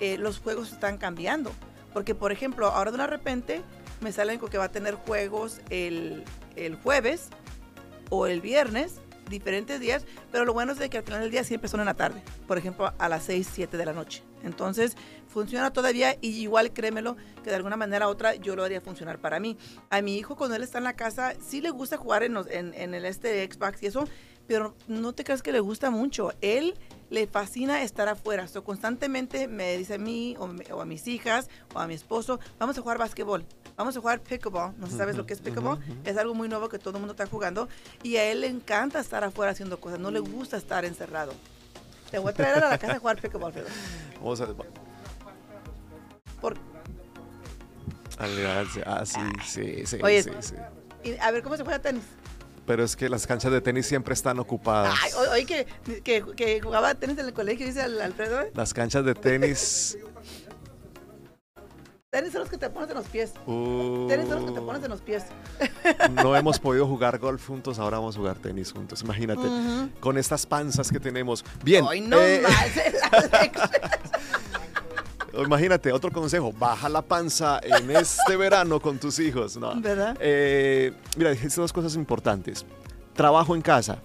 eh, 0.00 0.18
los 0.18 0.40
juegos 0.40 0.72
están 0.72 0.98
cambiando. 0.98 1.52
Porque, 1.92 2.14
por 2.14 2.32
ejemplo, 2.32 2.68
ahora 2.68 2.90
de 2.90 2.96
una 2.96 3.06
repente 3.06 3.62
me 4.00 4.12
salen 4.12 4.38
con 4.38 4.48
que 4.48 4.58
va 4.58 4.64
a 4.64 4.72
tener 4.72 4.94
juegos 4.94 5.60
el, 5.70 6.24
el 6.56 6.76
jueves 6.76 7.28
o 8.08 8.26
el 8.26 8.40
viernes, 8.40 9.00
diferentes 9.28 9.80
días, 9.80 10.04
pero 10.32 10.44
lo 10.44 10.52
bueno 10.52 10.72
es 10.72 10.78
de 10.78 10.90
que 10.90 10.98
al 10.98 11.04
final 11.04 11.20
del 11.20 11.30
día 11.30 11.44
siempre 11.44 11.68
son 11.68 11.80
en 11.80 11.86
la 11.86 11.94
tarde, 11.94 12.22
por 12.46 12.58
ejemplo, 12.58 12.92
a 12.98 13.08
las 13.08 13.24
6, 13.24 13.48
7 13.52 13.76
de 13.76 13.86
la 13.86 13.92
noche. 13.92 14.22
Entonces, 14.42 14.96
funciona 15.28 15.72
todavía 15.72 16.16
y 16.20 16.28
igual 16.40 16.72
créemelo 16.72 17.16
que 17.44 17.50
de 17.50 17.56
alguna 17.56 17.76
manera 17.76 18.08
u 18.08 18.10
otra 18.10 18.34
yo 18.34 18.56
lo 18.56 18.64
haría 18.64 18.80
funcionar 18.80 19.18
para 19.18 19.38
mí. 19.40 19.56
A 19.90 20.02
mi 20.02 20.16
hijo 20.16 20.36
cuando 20.36 20.56
él 20.56 20.62
está 20.62 20.78
en 20.78 20.84
la 20.84 20.94
casa, 20.94 21.34
sí 21.40 21.60
le 21.60 21.70
gusta 21.70 21.96
jugar 21.96 22.22
en, 22.22 22.34
los- 22.34 22.46
en, 22.48 22.74
en 22.74 22.94
el 22.94 23.04
este 23.04 23.44
Xbox 23.50 23.82
y 23.82 23.86
eso, 23.86 24.04
pero 24.46 24.74
no 24.88 25.12
te 25.12 25.22
creas 25.24 25.42
que 25.42 25.52
le 25.52 25.60
gusta 25.60 25.90
mucho. 25.90 26.32
Él 26.40 26.74
le 27.10 27.26
fascina 27.26 27.82
estar 27.82 28.08
afuera. 28.08 28.48
So, 28.48 28.64
constantemente 28.64 29.46
me 29.48 29.76
dice 29.76 29.94
a 29.94 29.98
mí 29.98 30.36
o, 30.38 30.80
a 30.80 30.84
mis 30.84 31.06
hijas 31.06 31.48
o 31.74 31.78
a 31.78 31.86
mi 31.86 31.94
esposo, 31.94 32.40
vamos 32.58 32.76
a 32.78 32.80
jugar 32.82 32.98
básquetbol, 32.98 33.44
vamos 33.76 33.96
a 33.96 34.00
jugar 34.00 34.20
pickleball. 34.20 34.74
No 34.78 34.86
sabes 34.88 35.16
lo 35.16 35.26
que 35.26 35.34
es 35.34 35.40
pickleball. 35.40 35.78
Es 36.04 36.16
algo 36.16 36.34
muy 36.34 36.48
nuevo 36.48 36.68
que 36.68 36.78
todo 36.78 36.94
el 36.96 37.00
mundo 37.00 37.12
está 37.12 37.26
jugando. 37.26 37.68
Y 38.02 38.16
a 38.16 38.24
él 38.30 38.40
le 38.40 38.46
encanta 38.48 38.98
estar 39.00 39.22
afuera 39.22 39.52
haciendo 39.52 39.78
cosas. 39.80 39.98
No 40.00 40.10
le 40.10 40.18
gusta 40.20 40.56
estar 40.56 40.84
encerrado. 40.84 41.32
Te 42.10 42.18
voy 42.18 42.30
a 42.30 42.34
traer 42.34 42.64
a 42.64 42.70
la 42.70 42.78
casa 42.78 42.94
a 42.94 42.98
jugar 42.98 43.20
pickleball, 43.20 43.48
Alfredo. 43.48 43.68
Vamos 44.16 44.40
a... 44.40 44.46
Por- 46.40 46.56
Aliarse. 48.18 48.82
Ah, 48.84 49.04
sí, 49.06 49.20
sí, 49.46 49.86
sí, 49.86 49.98
Oye, 50.02 50.22
sí, 50.22 50.30
sí. 50.40 50.54
y 51.04 51.16
a 51.18 51.30
ver 51.30 51.42
cómo 51.42 51.56
se 51.56 51.62
juega 51.64 51.78
tenis. 51.78 52.02
Pero 52.66 52.84
es 52.84 52.94
que 52.94 53.08
las 53.08 53.26
canchas 53.26 53.50
de 53.50 53.60
tenis 53.60 53.86
siempre 53.86 54.12
están 54.14 54.38
ocupadas. 54.38 54.94
Ay, 55.02 55.10
oye, 55.32 55.46
que, 55.46 56.02
que, 56.02 56.24
que 56.36 56.60
jugaba 56.60 56.94
tenis 56.94 57.18
en 57.18 57.26
el 57.26 57.32
colegio, 57.32 57.66
dice 57.66 57.80
Alfredo. 57.82 58.42
¿eh? 58.42 58.52
Las 58.54 58.74
canchas 58.74 59.04
de 59.04 59.14
tenis... 59.14 59.96
Tenis 62.20 62.34
son 62.34 62.42
los 62.42 62.50
que 62.50 62.58
te 62.58 62.68
pones 62.68 62.90
en 62.90 62.96
los 62.96 63.06
pies. 63.06 63.32
uh, 63.46 64.06
Tenis 64.06 64.28
son 64.28 64.42
los 64.42 64.50
que 64.50 64.52
te 64.52 64.60
pones 64.60 64.84
en 64.84 64.90
los 64.90 65.00
pies. 65.00 65.24
no 66.22 66.36
hemos 66.36 66.58
podido 66.58 66.86
jugar 66.86 67.18
golf 67.18 67.46
juntos, 67.46 67.78
ahora 67.78 67.96
vamos 67.96 68.14
a 68.14 68.18
jugar 68.18 68.36
tenis 68.36 68.72
juntos. 68.72 69.00
Imagínate, 69.00 69.40
con 70.00 70.18
estas 70.18 70.44
panzas 70.44 70.92
que 70.92 71.00
tenemos. 71.00 71.42
Bien, 71.64 71.86
Ay, 71.88 72.02
no 72.02 72.20
eh, 72.20 72.42
Alex. 73.10 73.60
imagínate, 75.46 75.92
otro 75.92 76.12
consejo, 76.12 76.52
baja 76.52 76.90
la 76.90 77.00
panza 77.00 77.58
en 77.62 77.90
este 77.90 78.36
verano 78.36 78.80
con 78.80 78.98
tus 78.98 79.18
hijos. 79.18 79.56
No. 79.56 79.80
¿Verdad? 79.80 80.14
Eh, 80.20 80.92
mira, 81.16 81.30
dijiste 81.30 81.58
dos 81.58 81.72
cosas 81.72 81.94
importantes. 81.94 82.66
Trabajo 83.14 83.54
en 83.54 83.62
casa. 83.62 84.02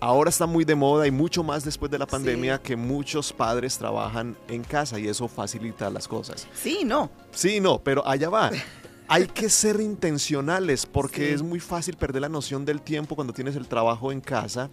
Ahora 0.00 0.30
está 0.30 0.46
muy 0.46 0.64
de 0.64 0.74
moda 0.76 1.06
y 1.06 1.10
mucho 1.10 1.42
más 1.42 1.64
después 1.64 1.90
de 1.90 1.98
la 1.98 2.06
pandemia 2.06 2.56
Sí. 2.58 2.62
que 2.62 2.76
muchos 2.76 3.32
padres 3.32 3.76
trabajan 3.78 4.36
en 4.48 4.62
casa 4.62 4.98
y 4.98 5.08
eso 5.08 5.26
facilita 5.26 5.90
las 5.90 6.06
cosas. 6.06 6.46
Sí, 6.54 6.82
no. 6.84 7.10
Sí, 7.32 7.58
no, 7.60 7.80
pero 7.82 8.06
allá 8.06 8.28
va. 8.30 8.50
Hay 9.10 9.26
que 9.26 9.48
ser 9.48 9.80
intencionales 9.80 10.84
porque 10.86 11.28
Sí. 11.28 11.34
es 11.34 11.42
muy 11.42 11.60
fácil 11.60 11.96
perder 11.96 12.22
la 12.22 12.28
noción 12.28 12.64
del 12.64 12.80
tiempo 12.82 13.14
cuando 13.16 13.32
tienes 13.32 13.56
el 13.56 13.66
trabajo 13.66 14.12
en 14.12 14.20
casa 14.20 14.70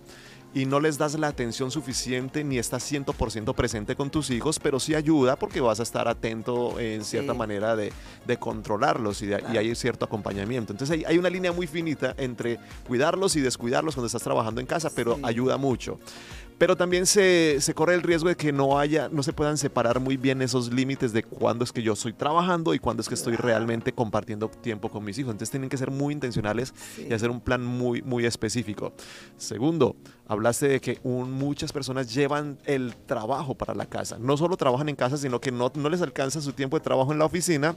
y 0.55 0.65
no 0.65 0.79
les 0.79 0.97
das 0.97 1.19
la 1.19 1.27
atención 1.27 1.69
suficiente 1.69 2.43
ni 2.43 2.57
estás 2.57 2.89
100% 2.91 3.53
presente 3.53 3.95
con 3.95 4.09
tus 4.09 4.29
hijos, 4.31 4.57
pero 4.57 4.79
sí 4.79 4.95
ayuda 4.95 5.35
porque 5.35 5.59
vas 5.61 5.79
a 5.81 5.83
estar 5.83 6.07
atento 6.07 6.79
en 6.79 7.03
cierta 7.03 7.33
Sí. 7.33 7.37
manera 7.37 7.75
de, 7.75 7.91
de 8.25 8.37
controlarlos 8.37 9.21
y, 9.21 9.27
de- 9.27 9.35
y 9.35 9.39
Claro. 9.39 9.59
hay 9.59 9.75
cierto 9.75 10.05
acompañamiento. 10.05 10.71
Entonces 10.73 10.97
hay, 10.97 11.03
hay 11.05 11.17
una 11.17 11.29
línea 11.29 11.51
muy 11.51 11.67
finita 11.67 12.15
entre 12.17 12.57
cuidarlos 12.87 13.35
y 13.35 13.41
descuidarlos 13.41 13.95
cuando 13.95 14.07
estás 14.07 14.23
trabajando 14.23 14.61
en 14.61 14.65
casa, 14.67 14.89
pero 14.95 15.15
Sí. 15.15 15.21
ayuda 15.25 15.57
mucho. 15.57 15.99
Pero 16.57 16.77
también 16.77 17.05
se, 17.05 17.57
se 17.59 17.73
corre 17.73 17.95
el 17.95 18.01
riesgo 18.01 18.29
de 18.29 18.37
que 18.37 18.53
no 18.53 18.79
haya, 18.79 19.09
no 19.09 19.23
se 19.23 19.33
puedan 19.33 19.57
separar 19.57 19.99
muy 19.99 20.15
bien 20.15 20.41
esos 20.41 20.71
límites 20.71 21.11
de 21.11 21.21
cuándo 21.23 21.65
es 21.65 21.73
que 21.73 21.81
yo 21.81 21.91
estoy 21.93 22.13
trabajando 22.13 22.73
y 22.73 22.79
cuándo 22.79 23.01
es 23.01 23.09
que 23.09 23.13
estoy 23.15 23.35
realmente 23.35 23.91
compartiendo 23.91 24.47
tiempo 24.49 24.89
con 24.89 25.03
mis 25.03 25.17
hijos. 25.17 25.31
Entonces 25.31 25.51
tienen 25.51 25.69
que 25.69 25.75
ser 25.77 25.91
muy 25.91 26.13
intencionales 26.13 26.73
Sí. 26.95 27.07
y 27.09 27.13
hacer 27.13 27.29
un 27.29 27.41
plan 27.41 27.61
muy, 27.65 28.01
muy 28.03 28.25
específico. 28.25 28.93
Segundo, 29.37 29.97
hablaste 30.27 30.67
de 30.69 30.79
que 30.79 30.99
un- 31.03 31.31
muchas 31.31 31.73
personas 31.73 32.13
llevan 32.13 32.57
el 32.65 32.95
trabajo 33.05 33.55
para 33.55 33.75
la 33.75 33.85
casa. 33.87 34.17
No 34.17 34.37
solo 34.37 34.55
trabajan 34.55 34.87
en 34.87 34.95
casa, 34.95 35.17
sino 35.17 35.41
que 35.41 35.51
no, 35.51 35.71
no 35.75 35.89
les 35.89 36.01
alcanza 36.01 36.39
su 36.41 36.53
tiempo 36.53 36.77
de 36.77 36.83
trabajo 36.83 37.11
en 37.11 37.19
la 37.19 37.25
oficina. 37.25 37.75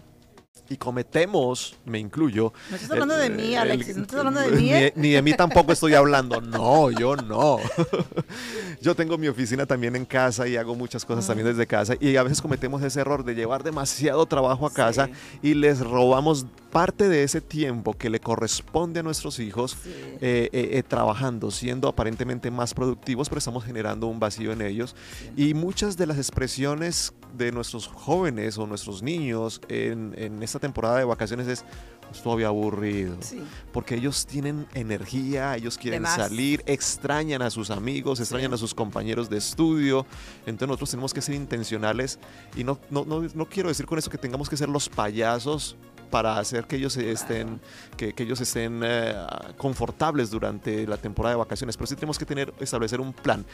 Y 0.68 0.76
cometemos, 0.76 1.76
me 1.84 1.98
incluyo. 1.98 2.52
No 2.70 2.76
estás 2.76 2.90
hablando 2.90 3.16
de 3.16 3.30
mí, 3.30 3.54
el- 3.54 3.58
Alexis. 3.58 3.96
No 3.96 4.02
estás 4.02 4.18
hablando 4.18 4.40
de 4.40 4.50
mí, 4.50 4.72
¿eh? 4.72 4.92
Ni, 4.96 5.08
ni 5.08 5.14
de 5.14 5.22
mí 5.22 5.32
tampoco 5.34 5.72
estoy 5.72 5.94
hablando. 5.94 6.40
No, 6.40 6.90
yo 6.90 7.16
no. 7.16 7.58
Yo 8.80 8.94
tengo 8.94 9.18
mi 9.18 9.26
oficina 9.28 9.66
también 9.66 9.96
en 9.96 10.04
casa 10.04 10.46
y 10.46 10.56
hago 10.56 10.74
muchas 10.74 11.04
cosas 11.04 11.26
también 11.26 11.48
desde 11.48 11.66
casa. 11.66 11.94
Y 11.98 12.16
a 12.16 12.22
veces 12.22 12.40
cometemos 12.40 12.82
ese 12.82 13.00
error 13.00 13.24
de 13.24 13.34
llevar 13.34 13.62
demasiado 13.64 14.24
trabajo 14.26 14.66
a 14.66 14.72
casa 14.72 15.06
Sí. 15.06 15.38
y 15.50 15.54
les 15.54 15.80
robamos 15.80 16.46
parte 16.70 17.08
de 17.08 17.22
ese 17.24 17.40
tiempo 17.40 17.94
que 17.94 18.10
le 18.10 18.20
corresponde 18.20 19.00
a 19.00 19.02
nuestros 19.02 19.38
hijos 19.40 19.76
Sí. 19.82 19.90
eh, 20.20 20.48
eh, 20.52 20.68
eh, 20.72 20.82
trabajando, 20.86 21.50
siendo 21.50 21.88
aparentemente 21.88 22.50
más 22.50 22.74
productivos, 22.74 23.28
pero 23.28 23.38
estamos 23.38 23.64
generando 23.64 24.06
un 24.06 24.20
vacío 24.20 24.52
en 24.52 24.62
ellos. 24.62 24.94
Y 25.36 25.54
muchas 25.54 25.96
de 25.96 26.06
las 26.06 26.18
expresiones 26.18 27.12
de 27.36 27.52
nuestros 27.52 27.86
jóvenes 27.86 28.58
o 28.58 28.66
nuestros 28.66 29.02
niños 29.02 29.60
en, 29.68 30.14
en 30.16 30.42
esta 30.42 30.58
temporada 30.58 30.98
de 30.98 31.04
vacaciones 31.04 31.46
es 31.46 31.64
estoy 32.12 32.44
aburrido. 32.44 33.16
Sí. 33.20 33.42
Porque 33.72 33.94
ellos 33.94 34.26
tienen 34.26 34.66
energía, 34.74 35.56
ellos 35.56 35.78
quieren 35.78 36.06
salir, 36.06 36.62
extrañan 36.66 37.42
a 37.42 37.50
sus 37.50 37.70
amigos, 37.70 38.20
extrañan 38.20 38.52
a 38.54 38.56
sus 38.56 38.74
compañeros 38.74 39.28
de 39.28 39.38
estudio. 39.38 40.06
Entonces 40.40 40.68
nosotros 40.68 40.90
tenemos 40.90 41.14
que 41.14 41.20
ser 41.20 41.34
intencionales 41.34 42.18
y 42.56 42.64
no, 42.64 42.78
no, 42.90 43.04
no, 43.04 43.22
no 43.34 43.46
quiero 43.46 43.68
decir 43.68 43.86
con 43.86 43.98
eso 43.98 44.10
que 44.10 44.18
tengamos 44.18 44.48
que 44.48 44.56
ser 44.56 44.68
los 44.68 44.88
payasos 44.88 45.76
para 46.10 46.38
hacer 46.38 46.66
que 46.66 46.76
ellos 46.76 46.96
estén, 46.96 47.60
que, 47.96 48.12
que 48.12 48.22
ellos 48.22 48.40
estén 48.40 48.80
eh, 48.84 49.14
confortables 49.56 50.30
durante 50.30 50.86
la 50.86 50.96
temporada 50.96 51.34
de 51.34 51.38
vacaciones, 51.38 51.76
pero 51.76 51.86
sí 51.86 51.94
tenemos 51.94 52.18
que 52.18 52.26
tener, 52.26 52.52
establecer 52.60 53.00
un 53.00 53.12
plan. 53.12 53.44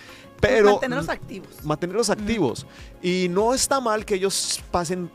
Pero 0.41 0.73
Mantenerlos 0.73 1.09
activos. 1.09 1.49
mantenerlos 1.65 2.11
activos. 2.11 2.67
Y 3.03 3.29
no 3.31 3.55
está 3.55 3.81
mal 3.81 4.05
que 4.05 4.15
ellos 4.15 4.63
pasen 4.71 5.11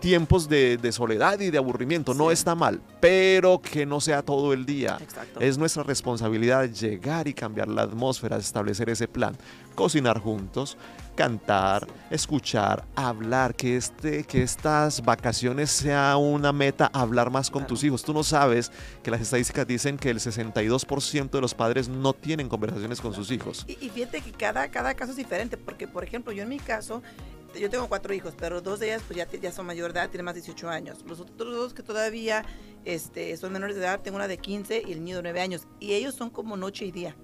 tiempos 0.00 0.50
de, 0.50 0.76
de 0.76 0.92
soledad 0.92 1.40
y 1.40 1.50
de 1.50 1.56
aburrimiento, 1.56 2.12
no 2.12 2.30
está 2.30 2.54
mal, 2.54 2.82
pero 3.00 3.58
que 3.62 3.86
no 3.86 4.02
sea 4.02 4.20
todo 4.20 4.52
el 4.52 4.66
día. 4.66 4.98
Exacto. 5.00 5.40
Es 5.40 5.56
nuestra 5.56 5.82
responsabilidad 5.82 6.68
llegar 6.68 7.26
y 7.26 7.32
cambiar 7.32 7.68
la 7.68 7.82
atmósfera, 7.82 8.36
establecer 8.36 8.90
ese 8.90 9.08
plan, 9.08 9.34
cocinar 9.74 10.18
juntos, 10.20 10.76
cantar, 11.14 11.86
escuchar, 12.10 12.84
hablar, 12.96 13.54
que, 13.54 13.76
este, 13.76 14.24
que 14.24 14.42
estas 14.42 15.02
vacaciones 15.04 15.70
sea 15.70 16.16
una 16.16 16.52
meta, 16.52 16.90
hablar 16.92 17.30
más 17.30 17.50
con 17.50 17.60
Claro. 17.62 17.68
tus 17.68 17.84
hijos. 17.84 18.02
Tú 18.02 18.12
no 18.12 18.24
sabes 18.24 18.72
que 19.02 19.10
las 19.10 19.20
estadísticas 19.20 19.66
dicen 19.66 19.96
que 19.96 20.10
el 20.10 20.18
62% 20.18 21.30
de 21.38 21.40
los 21.40 21.54
padres 21.54 21.88
no 21.88 22.12
tienen 22.12 22.48
conversaciones 22.48 23.00
con 23.00 23.14
sus 23.14 23.30
hijos. 23.30 23.64
Y, 23.68 23.72
y 23.84 23.90
fíjate 23.90 24.20
que 24.22 24.32
cada, 24.32 24.68
cada 24.70 24.94
caso 24.94 25.12
es 25.12 25.16
diferente, 25.16 25.56
porque 25.56 25.86
por 25.86 26.02
ejemplo, 26.04 26.32
yo 26.32 26.42
en 26.42 26.48
mi 26.48 26.58
caso, 26.58 27.02
yo 27.58 27.70
tengo 27.70 27.88
cuatro 27.88 28.12
hijos, 28.12 28.34
pero 28.36 28.60
dos 28.60 28.80
de 28.80 28.86
ellas 28.86 29.02
pues 29.06 29.16
ya, 29.16 29.28
ya 29.30 29.52
son 29.52 29.66
mayor 29.66 29.92
de 29.92 30.00
edad, 30.00 30.10
tienen 30.10 30.24
más 30.24 30.34
de 30.34 30.40
18 30.40 30.68
años. 30.68 30.98
Los 31.06 31.20
otros 31.20 31.54
dos 31.54 31.74
que 31.74 31.84
todavía 31.84 32.44
este, 32.84 33.36
son 33.36 33.52
menores 33.52 33.76
de 33.76 33.82
edad, 33.82 34.00
tengo 34.00 34.16
una 34.16 34.26
de 34.26 34.38
15 34.38 34.82
y 34.86 34.92
el 34.92 35.04
niño 35.04 35.18
de 35.18 35.22
9 35.22 35.40
años. 35.40 35.68
Y 35.78 35.92
ellos 35.92 36.16
son 36.16 36.30
como 36.30 36.56
noche 36.56 36.84
y 36.86 36.90
día. 36.90 37.16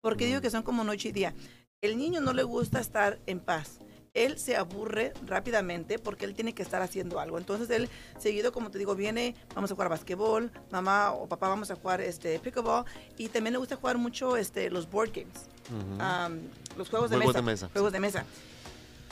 ¿Por 0.00 0.16
qué 0.16 0.26
digo 0.26 0.40
que 0.40 0.50
son 0.50 0.62
como 0.62 0.84
noche 0.84 1.08
y 1.08 1.12
día? 1.12 1.34
El 1.82 1.98
niño 1.98 2.20
no 2.20 2.32
le 2.32 2.44
gusta 2.44 2.78
estar 2.78 3.18
en 3.26 3.40
paz. 3.40 3.80
Él 4.14 4.38
se 4.38 4.54
aburre 4.56 5.12
rápidamente 5.26 5.98
porque 5.98 6.24
él 6.26 6.34
tiene 6.34 6.54
que 6.54 6.62
estar 6.62 6.80
haciendo 6.80 7.18
algo. 7.18 7.38
Entonces 7.38 7.68
él 7.70 7.88
seguido, 8.20 8.52
como 8.52 8.70
te 8.70 8.78
digo, 8.78 8.94
viene, 8.94 9.34
vamos 9.52 9.68
a 9.72 9.74
jugar 9.74 9.88
basquetbol, 9.88 10.52
mamá 10.70 11.10
o 11.10 11.26
papá 11.26 11.48
vamos 11.48 11.72
a 11.72 11.74
jugar 11.74 12.00
este 12.00 12.38
pickleball 12.38 12.84
y 13.18 13.28
también 13.30 13.54
le 13.54 13.58
gusta 13.58 13.74
jugar 13.74 13.98
mucho 13.98 14.36
este 14.36 14.70
los 14.70 14.88
board 14.88 15.10
games 15.12 15.48
los 16.76 16.88
juegos 16.88 17.10
de 17.10 17.16
Juegos 17.16 17.34
mesa. 17.34 17.38
de 17.38 17.42
mesa, 17.52 17.68
Juegos 17.72 17.92
de 17.92 18.00
mesa. 18.00 18.24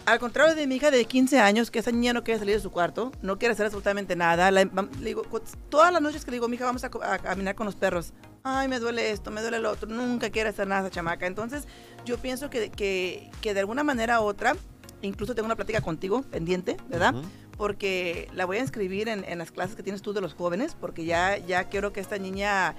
Al 0.07 0.21
contrario 0.21 0.55
de 0.55 0.67
mi 0.69 0.77
hija 0.77 0.93
de 0.93 1.05
15 1.05 1.41
años, 1.41 1.73
que 1.73 1.81
esa 1.81 1.91
niña 1.91 2.13
no 2.13 2.23
quiere 2.23 2.39
salir 2.39 2.55
de 2.55 2.61
su 2.63 2.71
cuarto, 2.71 3.11
no 3.21 3.37
quiere 3.39 3.53
hacer 3.55 3.67
absolutamente 3.67 4.15
nada. 4.15 4.51
La- 4.53 4.65
le 4.65 5.05
digo, 5.05 5.23
todas 5.71 5.93
las 5.93 6.01
noches 6.01 6.25
que 6.25 6.31
le 6.31 6.37
digo, 6.37 6.47
mi 6.49 6.55
hija, 6.57 6.67
vamos 6.67 6.85
a, 6.85 6.87
a 7.03 7.19
caminar 7.19 7.55
con 7.57 7.67
los 7.67 7.75
perros. 7.75 8.13
Ay, 8.43 8.69
me 8.69 8.79
duele 8.81 9.11
esto, 9.11 9.31
me 9.31 9.43
duele 9.43 9.59
lo 9.59 9.71
otro. 9.71 9.89
Nunca 9.89 10.31
quiere 10.31 10.49
hacer 10.51 10.67
nada 10.67 10.83
esa 10.83 10.91
chamaca. 10.91 11.27
Entonces, 11.27 11.67
yo 12.05 12.19
pienso 12.19 12.49
que, 12.51 12.71
que, 12.71 13.31
que 13.43 13.53
de 13.55 13.61
alguna 13.61 13.85
manera 13.85 14.21
u 14.21 14.25
otra, 14.25 14.57
incluso 15.03 15.35
tengo 15.35 15.47
una 15.47 15.57
plática 15.57 15.81
contigo 15.83 16.23
pendiente, 16.23 16.77
¿verdad? 16.89 17.15
Porque 17.59 18.29
la 18.33 18.47
voy 18.47 18.57
a 18.57 18.61
inscribir 18.61 19.09
en, 19.09 19.25
en 19.25 19.39
las 19.39 19.51
clases 19.53 19.77
que 19.77 19.83
tienes 19.83 20.01
tú 20.01 20.15
de 20.15 20.23
los 20.23 20.33
jóvenes, 20.33 20.75
porque 20.81 21.05
ya, 21.05 21.37
ya 21.37 21.65
quiero 21.65 21.93
que 21.93 22.01
esta 22.01 22.17
niña, 22.17 22.75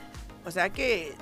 o 0.45 0.49
sea, 0.49 0.71
que 0.71 1.13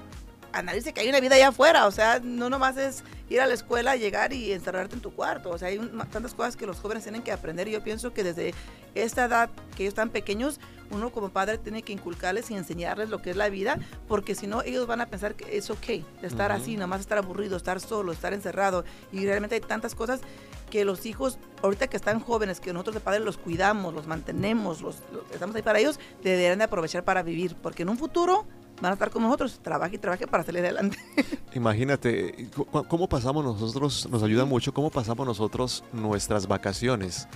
analice 0.53 0.93
que 0.93 1.01
hay 1.01 1.09
una 1.09 1.19
vida 1.19 1.35
allá 1.35 1.49
afuera, 1.49 1.85
o 1.85 1.91
sea, 1.91 2.19
no 2.23 2.49
nomás 2.49 2.77
es 2.77 3.03
ir 3.29 3.41
a 3.41 3.45
la 3.47 3.53
escuela, 3.53 3.97
llegar 3.97 4.31
y 4.33 4.53
encerrarte 4.53 4.95
en 4.95 5.01
tu 5.01 5.11
cuarto, 5.13 5.49
o 5.51 5.57
sea, 5.57 5.67
hay 5.67 5.77
un- 5.77 5.91
tantas 6.09 6.33
cosas 6.33 6.55
que 6.55 6.65
los 6.65 6.79
jóvenes 6.79 7.03
tienen 7.03 7.21
que 7.21 7.31
aprender 7.33 7.67
y 7.67 7.71
yo 7.71 7.83
pienso 7.83 8.13
que 8.13 8.23
desde 8.23 8.53
esta 8.95 9.25
edad 9.25 9.49
que 9.75 9.83
ellos 9.83 9.91
están 9.91 10.09
pequeños, 10.09 10.59
uno 10.91 11.11
como 11.11 11.29
padre 11.29 11.57
tiene 11.57 11.81
que 11.83 11.93
inculcarles 11.93 12.49
y 12.51 12.55
enseñarles 12.55 13.09
lo 13.09 13.21
que 13.21 13.29
es 13.31 13.35
la 13.37 13.49
vida, 13.49 13.77
porque 14.07 14.35
si 14.35 14.47
no, 14.47 14.61
ellos 14.63 14.87
van 14.87 15.01
a 15.01 15.05
pensar 15.07 15.35
que 15.35 15.57
es 15.57 15.69
ok 15.69 15.85
de 15.85 16.03
estar 16.27 16.51
Ujú. 16.51 16.61
así, 16.61 16.77
nomás 16.77 17.01
estar 17.01 17.17
aburrido, 17.17 17.57
estar 17.57 17.79
solo, 17.79 18.11
estar 18.11 18.33
encerrado, 18.33 18.83
y 19.11 19.25
realmente 19.25 19.55
hay 19.55 19.61
tantas 19.61 19.95
cosas 19.95 20.21
que 20.69 20.85
los 20.85 21.05
hijos, 21.07 21.39
ahorita 21.63 21.87
que 21.87 21.97
están 21.97 22.19
jóvenes, 22.19 22.59
que 22.59 22.71
nosotros 22.73 22.95
de 22.95 22.99
padres 23.01 23.23
los 23.23 23.37
cuidamos, 23.37 23.93
los 23.93 24.05
mantenemos, 24.05 24.81
los, 24.81 24.97
los- 25.11 25.23
estamos 25.33 25.55
ahí 25.55 25.63
para 25.63 25.79
ellos, 25.79 25.99
deberían 26.23 26.59
de 26.59 26.65
aprovechar 26.65 27.03
para 27.03 27.23
vivir, 27.23 27.55
porque 27.55 27.81
en 27.83 27.89
un 27.89 27.97
futuro 27.97 28.45
van 28.81 28.91
a 28.91 28.93
estar 28.93 29.09
con 29.09 29.23
nosotros, 29.23 29.59
trabaje 29.61 29.95
y 29.95 29.97
trabaje 29.97 30.25
para 30.27 30.43
salir 30.43 30.61
adelante. 30.63 30.97
Imagínate, 31.53 32.47
cu- 32.55 32.67
¿cómo 32.87 33.09
pasamos 33.09 33.43
nosotros? 33.43 34.07
Nos 34.09 34.23
ayuda 34.23 34.45
mucho 34.45 34.73
cómo 34.73 34.89
pasamos 34.89 35.25
nosotros 35.27 35.83
nuestras 35.91 36.47
vacaciones. 36.47 37.27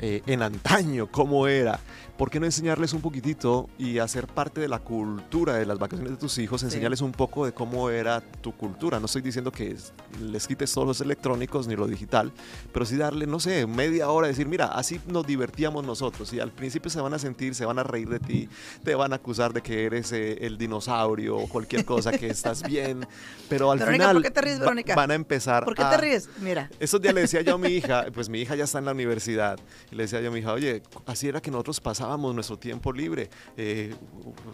eh, 0.00 0.22
en 0.26 0.40
antaño, 0.42 1.08
cómo 1.10 1.46
era. 1.48 1.80
¿Por 2.20 2.28
qué 2.30 2.38
no 2.38 2.44
enseñarles 2.44 2.92
un 2.92 3.00
poquitito 3.00 3.70
y 3.78 3.96
hacer 3.98 4.26
parte 4.26 4.60
de 4.60 4.68
la 4.68 4.78
cultura 4.80 5.54
de 5.54 5.64
las 5.64 5.78
vacaciones 5.78 6.12
de 6.12 6.18
tus 6.18 6.36
hijos? 6.36 6.60
Sí. 6.60 6.66
Enseñarles 6.66 7.00
un 7.00 7.12
poco 7.12 7.46
de 7.46 7.54
cómo 7.54 7.88
era 7.88 8.20
tu 8.20 8.52
cultura. 8.54 9.00
No 9.00 9.06
estoy 9.06 9.22
diciendo 9.22 9.50
que 9.50 9.70
es- 9.70 9.94
les 10.20 10.46
quites 10.46 10.70
todos 10.70 10.86
los 10.86 11.00
electrónicos 11.00 11.66
ni 11.66 11.76
lo 11.76 11.86
digital, 11.86 12.30
pero 12.74 12.84
sí 12.84 12.98
darle, 12.98 13.26
no 13.26 13.40
sé, 13.40 13.66
media 13.66 14.10
hora, 14.10 14.26
decir, 14.26 14.46
mira, 14.46 14.66
así 14.66 15.00
nos 15.06 15.26
divertíamos 15.26 15.82
nosotros. 15.82 16.30
Y 16.34 16.40
al 16.40 16.52
principio 16.52 16.90
se 16.90 17.00
van 17.00 17.14
a 17.14 17.18
sentir, 17.18 17.54
se 17.54 17.64
van 17.64 17.78
a 17.78 17.84
reír 17.84 18.10
de 18.10 18.18
ti, 18.20 18.50
te 18.84 18.94
van 18.94 19.14
a 19.14 19.16
acusar 19.16 19.54
de 19.54 19.62
que 19.62 19.86
eres 19.86 20.12
eh, 20.12 20.36
el 20.42 20.58
dinosaurio 20.58 21.38
o 21.38 21.48
cualquier 21.48 21.86
cosa, 21.86 22.12
que 22.12 22.26
estás 22.28 22.62
bien, 22.64 23.06
pero 23.48 23.70
al 23.72 23.78
Verónica, 23.78 24.02
final 24.04 24.16
¿por 24.16 24.22
qué 24.24 24.30
te 24.30 24.40
ríes, 24.42 24.58
Verónica? 24.60 24.94
van 24.94 25.10
a 25.10 25.14
empezar 25.14 25.64
¿Por 25.64 25.74
qué 25.74 25.84
a- 25.84 25.88
te 25.88 25.96
ríes? 25.96 26.28
Mira, 26.42 26.68
esos 26.80 27.00
días 27.00 27.14
le 27.14 27.22
decía 27.22 27.40
yo 27.40 27.54
a 27.54 27.58
mi 27.58 27.68
hija, 27.68 28.04
pues 28.12 28.28
mi 28.28 28.42
hija 28.42 28.56
ya 28.56 28.64
está 28.64 28.78
en 28.78 28.84
la 28.84 28.92
universidad, 28.92 29.58
y 29.90 29.94
le 29.94 30.02
decía 30.02 30.20
yo 30.20 30.28
a 30.28 30.32
mi 30.32 30.40
hija, 30.40 30.52
oye, 30.52 30.82
así 31.06 31.26
era 31.26 31.40
que 31.40 31.50
nosotros 31.50 31.80
pasábamos 31.80 32.09
nuestro 32.18 32.58
tiempo 32.58 32.92
libre, 32.92 33.30
eh, 33.56 33.94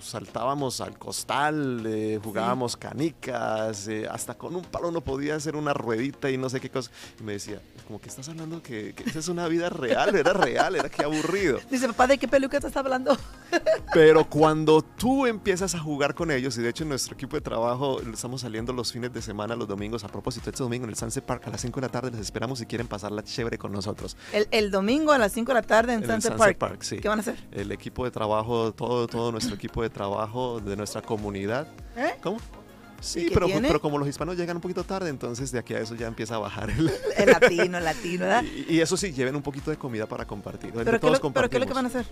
saltábamos 0.01 0.81
al 0.81 0.99
costal, 0.99 1.85
eh, 1.87 2.21
jugábamos 2.23 2.77
canicas, 2.77 3.89
eh, 3.89 4.07
hasta 4.11 4.35
con 4.35 4.55
un 4.57 4.63
palo 4.63 4.91
no 4.91 5.01
podía 5.01 5.37
hacer 5.37 5.57
una 5.57 5.73
ruedita 5.73 6.31
y 6.31 6.37
no 6.37 6.49
sé 6.49 6.61
qué 6.61 6.71
cosa. 6.71 6.91
Y 7.19 7.23
me 7.23 7.33
decía, 7.33 7.61
como 7.87 8.01
que 8.01 8.09
estás 8.09 8.29
hablando 8.29 8.63
que, 8.63 8.95
que 8.95 9.05
esa 9.05 9.19
es 9.21 9.29
una 9.29 9.49
vida 9.49 9.71
real, 9.71 10.15
era 10.15 10.33
real, 10.33 10.77
era 10.77 10.89
que 10.89 11.03
aburrido. 11.03 11.59
dice 11.71 11.87
papá, 11.89 12.07
¿de 12.07 12.19
qué 12.19 12.29
peluca 12.29 12.59
estás 12.59 12.77
hablando? 12.77 13.17
Pero 13.95 14.29
cuando 14.29 14.83
tú 14.83 15.27
empiezas 15.27 15.75
a 15.75 15.79
jugar 15.79 16.15
con 16.15 16.31
ellos, 16.31 16.57
y 16.59 16.63
de 16.63 16.69
hecho 16.69 16.83
en 16.83 16.91
nuestro 16.91 17.15
equipo 17.15 17.37
de 17.37 17.41
trabajo 17.41 18.01
estamos 18.03 18.43
saliendo 18.43 18.73
los 18.73 18.93
fines 18.93 19.13
de 19.13 19.23
semana, 19.23 19.57
los 19.57 19.69
domingos, 19.69 20.05
a 20.05 20.09
propósito, 20.09 20.51
este 20.51 20.63
domingo 20.63 20.85
en 20.85 20.91
el 20.91 20.97
Sunset 20.97 21.25
Park 21.25 21.47
a 21.47 21.51
las 21.51 21.61
5 21.61 21.81
de 21.81 21.87
la 21.87 21.93
tarde 21.93 22.11
les 22.11 22.21
esperamos 22.21 22.59
si 22.59 22.67
quieren 22.67 22.87
pasarla 22.87 23.23
chévere 23.23 23.59
con 23.59 23.73
nosotros. 23.73 24.17
El, 24.33 24.49
el 24.51 24.71
domingo 24.71 25.13
a 25.13 25.19
las 25.19 25.33
5 25.33 25.49
de 25.49 25.55
la 25.55 25.63
tarde 25.63 25.95
en, 25.95 26.03
En 26.03 26.11
Sunset 26.11 26.37
Park. 26.37 26.59
Park, 26.59 26.83
sí. 26.83 26.99
¿Qué 26.99 27.09
van 27.09 27.19
a 27.19 27.23
hacer? 27.23 27.37
El 27.53 27.73
equipo 27.73 28.05
de 28.05 28.11
trabajo, 28.11 28.73
todo, 28.73 29.07
todo 29.07 29.33
nuestro 29.33 29.55
equipo 29.55 29.83
de 29.83 29.91
trabajo 29.91 30.61
de 30.61 30.77
nuestra 30.77 31.01
comunidad. 31.03 31.69
¿Eh? 31.97 32.15
¿Cómo? 32.23 32.37
¿Y 32.39 33.03
Sí, 33.03 33.31
pero, 33.33 33.47
pero 33.61 33.81
como 33.81 33.99
los 33.99 34.09
hispanos 34.09 34.37
llegan 34.37 34.57
un 34.57 34.63
poquito 34.63 34.83
tarde, 34.83 35.11
entonces 35.11 35.53
de 35.53 35.59
aquí 35.59 35.75
a 35.75 35.81
eso 35.81 35.95
ya 35.95 36.07
empieza 36.07 36.37
a 36.37 36.39
bajar 36.39 36.71
el... 36.71 36.91
El 37.17 37.27
latino, 37.31 37.79
el 37.79 37.85
latino, 37.85 38.25
¿verdad? 38.25 38.43
Y, 38.69 38.75
y 38.77 38.81
eso 38.81 38.97
sí, 38.97 39.13
lleven 39.13 39.37
un 39.37 39.43
poquito 39.43 39.71
de 39.71 39.77
comida 39.77 40.07
para 40.07 40.27
compartir. 40.27 40.71
¿Pero 40.73 40.93
qué, 40.93 40.99
todos 40.99 41.23
lo- 41.23 41.33
pero 41.33 41.49
qué 41.51 41.57
es 41.57 41.61
lo 41.61 41.67
que 41.67 41.75
van 41.75 41.85
a 41.85 41.89
hacer? 41.89 42.07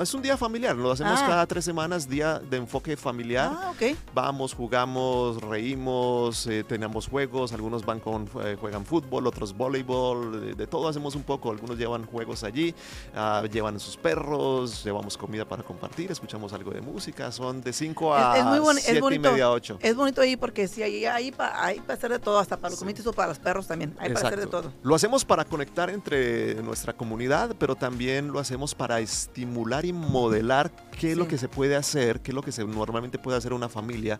Es 0.00 0.14
un 0.14 0.22
día 0.22 0.36
familiar, 0.36 0.74
lo 0.76 0.90
hacemos 0.90 1.20
Ah. 1.22 1.26
cada 1.26 1.46
tres 1.46 1.64
semanas, 1.64 2.08
día 2.08 2.38
de 2.38 2.56
enfoque 2.56 2.96
familiar. 2.96 3.50
Ah, 3.54 3.70
ok. 3.70 3.96
Vamos, 4.14 4.54
jugamos, 4.54 5.40
reímos, 5.42 6.46
eh, 6.46 6.64
tenemos 6.64 7.06
juegos, 7.08 7.52
algunos 7.52 7.84
van 7.84 8.00
con, 8.00 8.28
eh, 8.44 8.56
juegan 8.60 8.84
fútbol, 8.84 9.26
otros 9.26 9.56
voleibol, 9.56 10.40
de, 10.40 10.54
de 10.54 10.66
todo 10.66 10.88
hacemos 10.88 11.14
un 11.14 11.22
poco, 11.22 11.50
algunos 11.50 11.78
llevan 11.78 12.04
juegos 12.06 12.42
allí, 12.44 12.74
ah, 13.14 13.42
llevan 13.50 13.78
sus 13.78 13.96
perros, 13.96 14.82
llevamos 14.84 15.16
comida 15.16 15.44
para 15.46 15.62
compartir, 15.62 16.10
escuchamos 16.10 16.52
algo 16.52 16.70
de 16.72 16.80
música, 16.80 17.30
son 17.30 17.60
de 17.60 17.72
5 17.72 18.14
a 18.14 18.34
Es- 18.34 18.40
es 18.40 18.46
muy 18.46 18.58
boni- 18.58 18.78
es 18.78 18.84
7 18.86 19.14
y 19.14 19.18
media, 19.18 19.50
8. 19.50 19.78
Es 19.80 19.94
bonito 19.94 20.20
ahí 20.20 20.36
porque 20.36 20.66
sí, 20.66 20.82
ahí 20.82 21.04
hay 21.04 21.30
para 21.30 21.64
hay 21.64 21.80
pa 21.80 21.92
hacer 21.94 22.10
de 22.10 22.18
todo, 22.18 22.38
hasta 22.38 22.56
para 22.56 22.70
los 22.70 22.78
Sí. 22.78 22.84
comités 22.84 23.06
o 23.06 23.12
para 23.12 23.28
los 23.28 23.38
perros 23.38 23.66
también. 23.66 23.94
Hay 23.98 24.12
para 24.12 24.26
hacer 24.28 24.40
de 24.40 24.46
todo. 24.46 24.72
Lo 24.82 24.94
hacemos 24.94 25.24
para 25.24 25.44
conectar 25.44 25.90
entre 25.90 26.54
nuestra 26.62 26.92
comunidad, 26.92 27.54
pero 27.58 27.76
también 27.76 28.32
lo 28.32 28.38
hacemos 28.40 28.74
para 28.74 28.98
estimular 29.00 29.59
y 29.84 29.92
modelar 29.92 30.70
qué 30.98 31.12
es 31.12 31.16
lo 31.16 31.24
Sí. 31.24 31.30
que 31.30 31.38
se 31.38 31.48
puede 31.48 31.76
hacer, 31.76 32.20
qué 32.20 32.30
es 32.30 32.34
lo 32.34 32.42
que 32.42 32.52
se 32.52 32.64
normalmente 32.64 33.18
puede 33.18 33.36
hacer 33.38 33.52
una 33.52 33.68
familia 33.68 34.18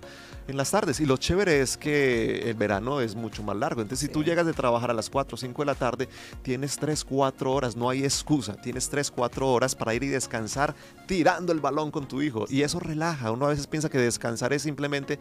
en 0.48 0.56
las 0.56 0.70
tardes. 0.70 1.00
Y 1.00 1.06
lo 1.06 1.16
chévere 1.16 1.60
es 1.60 1.76
que 1.76 2.48
el 2.50 2.54
verano 2.54 3.00
es 3.00 3.14
mucho 3.14 3.42
más 3.42 3.56
largo. 3.56 3.82
Entonces, 3.82 4.00
si 4.00 4.06
Sí. 4.06 4.12
tú 4.12 4.24
llegas 4.24 4.46
de 4.46 4.52
trabajar 4.52 4.90
a 4.90 4.94
las 4.94 5.10
4 5.10 5.34
o 5.34 5.38
5 5.38 5.62
de 5.62 5.66
la 5.66 5.74
tarde, 5.74 6.08
tienes 6.42 6.76
3, 6.78 7.04
4 7.04 7.52
horas, 7.52 7.76
no 7.76 7.90
hay 7.90 8.04
excusa. 8.04 8.54
Tienes 8.54 8.88
3, 8.88 9.10
4 9.10 9.50
horas 9.52 9.74
para 9.74 9.94
ir 9.94 10.02
y 10.04 10.08
descansar 10.08 10.74
tirando 11.06 11.52
el 11.52 11.60
balón 11.60 11.90
con 11.90 12.06
tu 12.08 12.22
hijo. 12.22 12.46
Y 12.48 12.62
eso 12.62 12.80
relaja. 12.80 13.30
Uno 13.30 13.46
a 13.46 13.48
veces 13.50 13.66
piensa 13.66 13.88
que 13.90 13.98
descansar 13.98 14.52
es 14.52 14.62
simplemente 14.62 15.18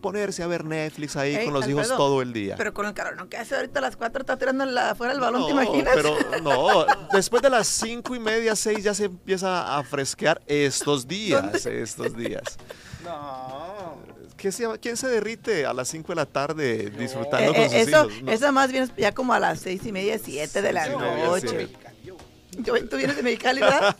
ponerse 0.00 0.42
a 0.42 0.46
ver 0.46 0.64
Netflix 0.64 1.16
ahí 1.16 1.34
Ey, 1.36 1.44
con 1.44 1.54
los 1.54 1.66
hijos 1.68 1.88
todo 1.88 2.22
el 2.22 2.32
día. 2.32 2.56
Pero 2.56 2.74
con 2.74 2.86
el 2.86 2.94
¿no? 3.16 3.28
¿Qué 3.28 3.36
hace 3.36 3.56
ahorita 3.56 3.78
a 3.78 3.82
las 3.82 3.96
4? 3.96 4.20
Está 4.20 4.36
tirando 4.36 4.64
la, 4.66 4.94
fuera 4.94 5.12
el 5.12 5.20
balón, 5.20 5.46
¿te 5.46 5.54
No, 5.54 5.62
imaginas? 5.62 5.94
Pero 5.94 6.16
no, 6.42 6.84
después 7.12 7.42
de 7.42 7.50
las 7.50 7.66
cinco 7.66 8.14
y 8.14 8.18
media, 8.18 8.54
seis 8.56 8.84
ya 8.84 8.92
se 8.94 9.06
empieza 9.06 9.57
a 9.60 9.82
fresquear 9.84 10.40
estos 10.46 11.06
días, 11.08 11.66
estos 11.66 12.16
días. 12.16 12.42
No. 13.04 13.96
¿Qué 14.36 14.52
se? 14.52 14.66
¿Quién 14.80 14.96
se 14.96 15.08
derrite 15.08 15.64
a 15.66 15.72
las 15.72 15.88
5 15.88 16.08
de 16.08 16.14
la 16.16 16.26
tarde 16.26 16.90
disfrutando 16.90 17.52
Eh, 17.52 17.54
con 17.54 17.62
eh, 17.62 17.68
sus 17.68 17.74
eso, 17.88 18.10
hijos? 18.10 18.22
No. 18.22 18.32
eso 18.32 18.52
más 18.52 18.70
bien 18.70 18.82
es 18.84 18.90
ya 18.96 19.12
como 19.14 19.32
a 19.32 19.40
las 19.40 19.60
seis 19.60 19.86
y 19.86 19.92
media, 19.92 20.18
siete 20.18 20.60
de 20.62 20.72
la 20.72 20.88
noche. 20.88 21.68
Yo- 22.02 22.88
tú 22.88 22.96
vienes 22.96 23.16
de 23.16 23.22
Mexicali, 23.22 23.60
¿verdad? 23.60 23.96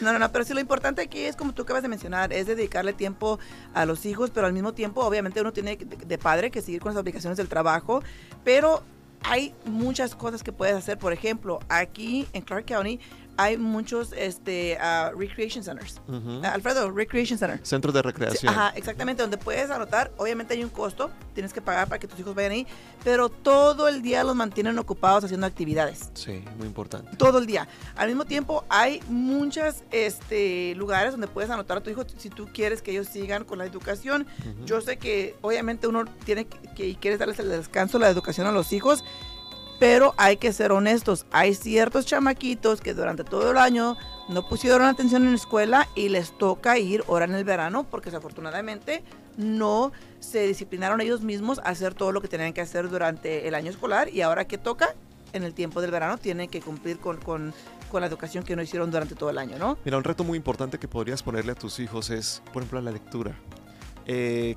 No, 0.00 0.12
no, 0.14 0.18
no, 0.18 0.32
pero 0.32 0.44
sí 0.44 0.54
lo 0.54 0.60
importante 0.60 1.02
aquí 1.02 1.20
es, 1.20 1.36
como 1.36 1.52
tú 1.52 1.62
acabas 1.62 1.82
de 1.82 1.88
mencionar, 1.88 2.32
es 2.32 2.46
dedicarle 2.46 2.94
tiempo 2.94 3.38
a 3.74 3.84
los 3.84 4.06
hijos, 4.06 4.30
pero 4.30 4.46
al 4.46 4.54
mismo 4.54 4.72
tiempo, 4.72 5.04
obviamente, 5.04 5.40
uno 5.42 5.52
tiene 5.52 5.76
de, 5.76 5.84
de 5.84 6.18
padre 6.18 6.50
que 6.50 6.62
seguir 6.62 6.80
con 6.80 6.94
las 6.94 7.00
obligaciones 7.00 7.36
del 7.36 7.48
trabajo, 7.48 8.02
pero 8.44 8.82
hay 9.22 9.54
muchas 9.66 10.14
cosas 10.14 10.42
que 10.42 10.52
puedes 10.52 10.74
hacer. 10.74 10.96
Por 10.98 11.12
ejemplo, 11.12 11.60
aquí 11.68 12.26
en 12.32 12.40
Clark 12.42 12.64
County 12.64 12.98
hay 13.40 13.56
muchos 13.56 14.12
este, 14.12 14.76
ah, 14.80 15.12
recreation 15.16 15.64
centers. 15.64 15.98
Ujú. 16.06 16.42
Ah, 16.44 16.52
Alfredo, 16.52 16.90
recreation 16.90 17.38
center. 17.38 17.58
Centros 17.66 17.94
de 17.94 18.00
Sí, 18.00 18.06
recreación. 18.06 18.52
ajá, 18.52 18.72
exactamente, 18.76 19.22
donde 19.22 19.38
puedes 19.38 19.70
anotar, 19.70 20.12
obviamente 20.18 20.52
hay 20.52 20.62
un 20.62 20.68
costo, 20.68 21.10
tienes 21.32 21.52
que 21.54 21.62
pagar 21.62 21.88
para 21.88 21.98
que 21.98 22.06
tus 22.06 22.20
hijos 22.20 22.34
vayan 22.34 22.52
ahí, 22.52 22.66
pero 23.02 23.30
todo 23.30 23.88
el 23.88 24.02
día 24.02 24.24
los 24.24 24.36
mantienen 24.36 24.78
ocupados 24.78 25.24
haciendo 25.24 25.46
actividades. 25.46 26.10
Sí, 26.12 26.44
muy 26.58 26.66
importante. 26.66 27.16
Todo 27.16 27.38
el 27.38 27.46
día. 27.46 27.66
Al 27.96 28.08
mismo 28.08 28.26
tiempo, 28.26 28.64
hay 28.68 29.00
muchos 29.08 29.84
este, 29.90 30.74
lugares 30.74 31.12
donde 31.12 31.26
puedes 31.26 31.50
anotar 31.50 31.78
a 31.78 31.80
tu 31.82 31.88
hijo 31.88 32.04
si 32.18 32.28
tú 32.28 32.46
quieres 32.52 32.82
que 32.82 32.90
ellos 32.90 33.06
sigan 33.06 33.44
con 33.44 33.56
la 33.58 33.64
educación. 33.64 34.26
Ujú. 34.40 34.66
Yo 34.66 34.80
sé 34.82 34.98
que 34.98 35.34
obviamente 35.40 35.86
uno 35.86 36.04
tiene 36.26 36.44
que, 36.46 36.58
que 36.74 36.86
y 36.88 36.94
quieres 36.96 37.18
darles 37.18 37.38
el 37.38 37.48
descanso, 37.48 37.98
la 37.98 38.10
educación 38.10 38.46
a 38.46 38.52
los 38.52 38.72
hijos, 38.74 39.02
pero 39.80 40.14
hay 40.18 40.36
que 40.36 40.52
ser 40.52 40.70
honestos. 40.70 41.26
Hay 41.32 41.54
ciertos 41.54 42.06
chamaquitos 42.06 42.80
que 42.80 42.94
durante 42.94 43.24
todo 43.24 43.50
el 43.50 43.56
año 43.56 43.96
no 44.28 44.46
pusieron 44.48 44.82
atención 44.82 45.22
en 45.24 45.30
la 45.30 45.36
escuela 45.36 45.88
y 45.96 46.10
les 46.10 46.36
toca 46.38 46.78
ir 46.78 47.02
ahora 47.08 47.24
en 47.24 47.34
el 47.34 47.42
verano 47.44 47.82
porque 47.90 48.10
desafortunadamente 48.10 49.02
no 49.36 49.90
se 50.20 50.46
disciplinaron 50.46 51.00
ellos 51.00 51.22
mismos 51.22 51.58
a 51.60 51.70
hacer 51.70 51.94
todo 51.94 52.12
lo 52.12 52.20
que 52.20 52.28
tenían 52.28 52.52
que 52.52 52.60
hacer 52.60 52.88
durante 52.90 53.48
el 53.48 53.54
año 53.54 53.70
escolar 53.70 54.08
y 54.10 54.20
ahora 54.20 54.46
que 54.46 54.58
toca 54.58 54.94
en 55.32 55.44
el 55.44 55.54
tiempo 55.54 55.80
del 55.80 55.90
verano 55.90 56.18
tienen 56.18 56.48
que 56.50 56.60
cumplir 56.60 56.98
con, 56.98 57.16
con, 57.16 57.54
con 57.90 58.02
la 58.02 58.06
educación 58.06 58.44
que 58.44 58.54
no 58.56 58.62
hicieron 58.62 58.90
durante 58.90 59.14
todo 59.14 59.30
el 59.30 59.38
año, 59.38 59.58
¿no? 59.58 59.78
Mira, 59.84 59.96
un 59.96 60.04
reto 60.04 60.24
muy 60.24 60.36
importante 60.36 60.78
que 60.78 60.88
podrías 60.88 61.22
ponerle 61.22 61.52
a 61.52 61.54
tus 61.54 61.78
hijos 61.80 62.10
es, 62.10 62.42
por 62.52 62.62
ejemplo, 62.62 62.80
la 62.82 62.90
lectura. 62.90 63.34
Eh, 64.06 64.56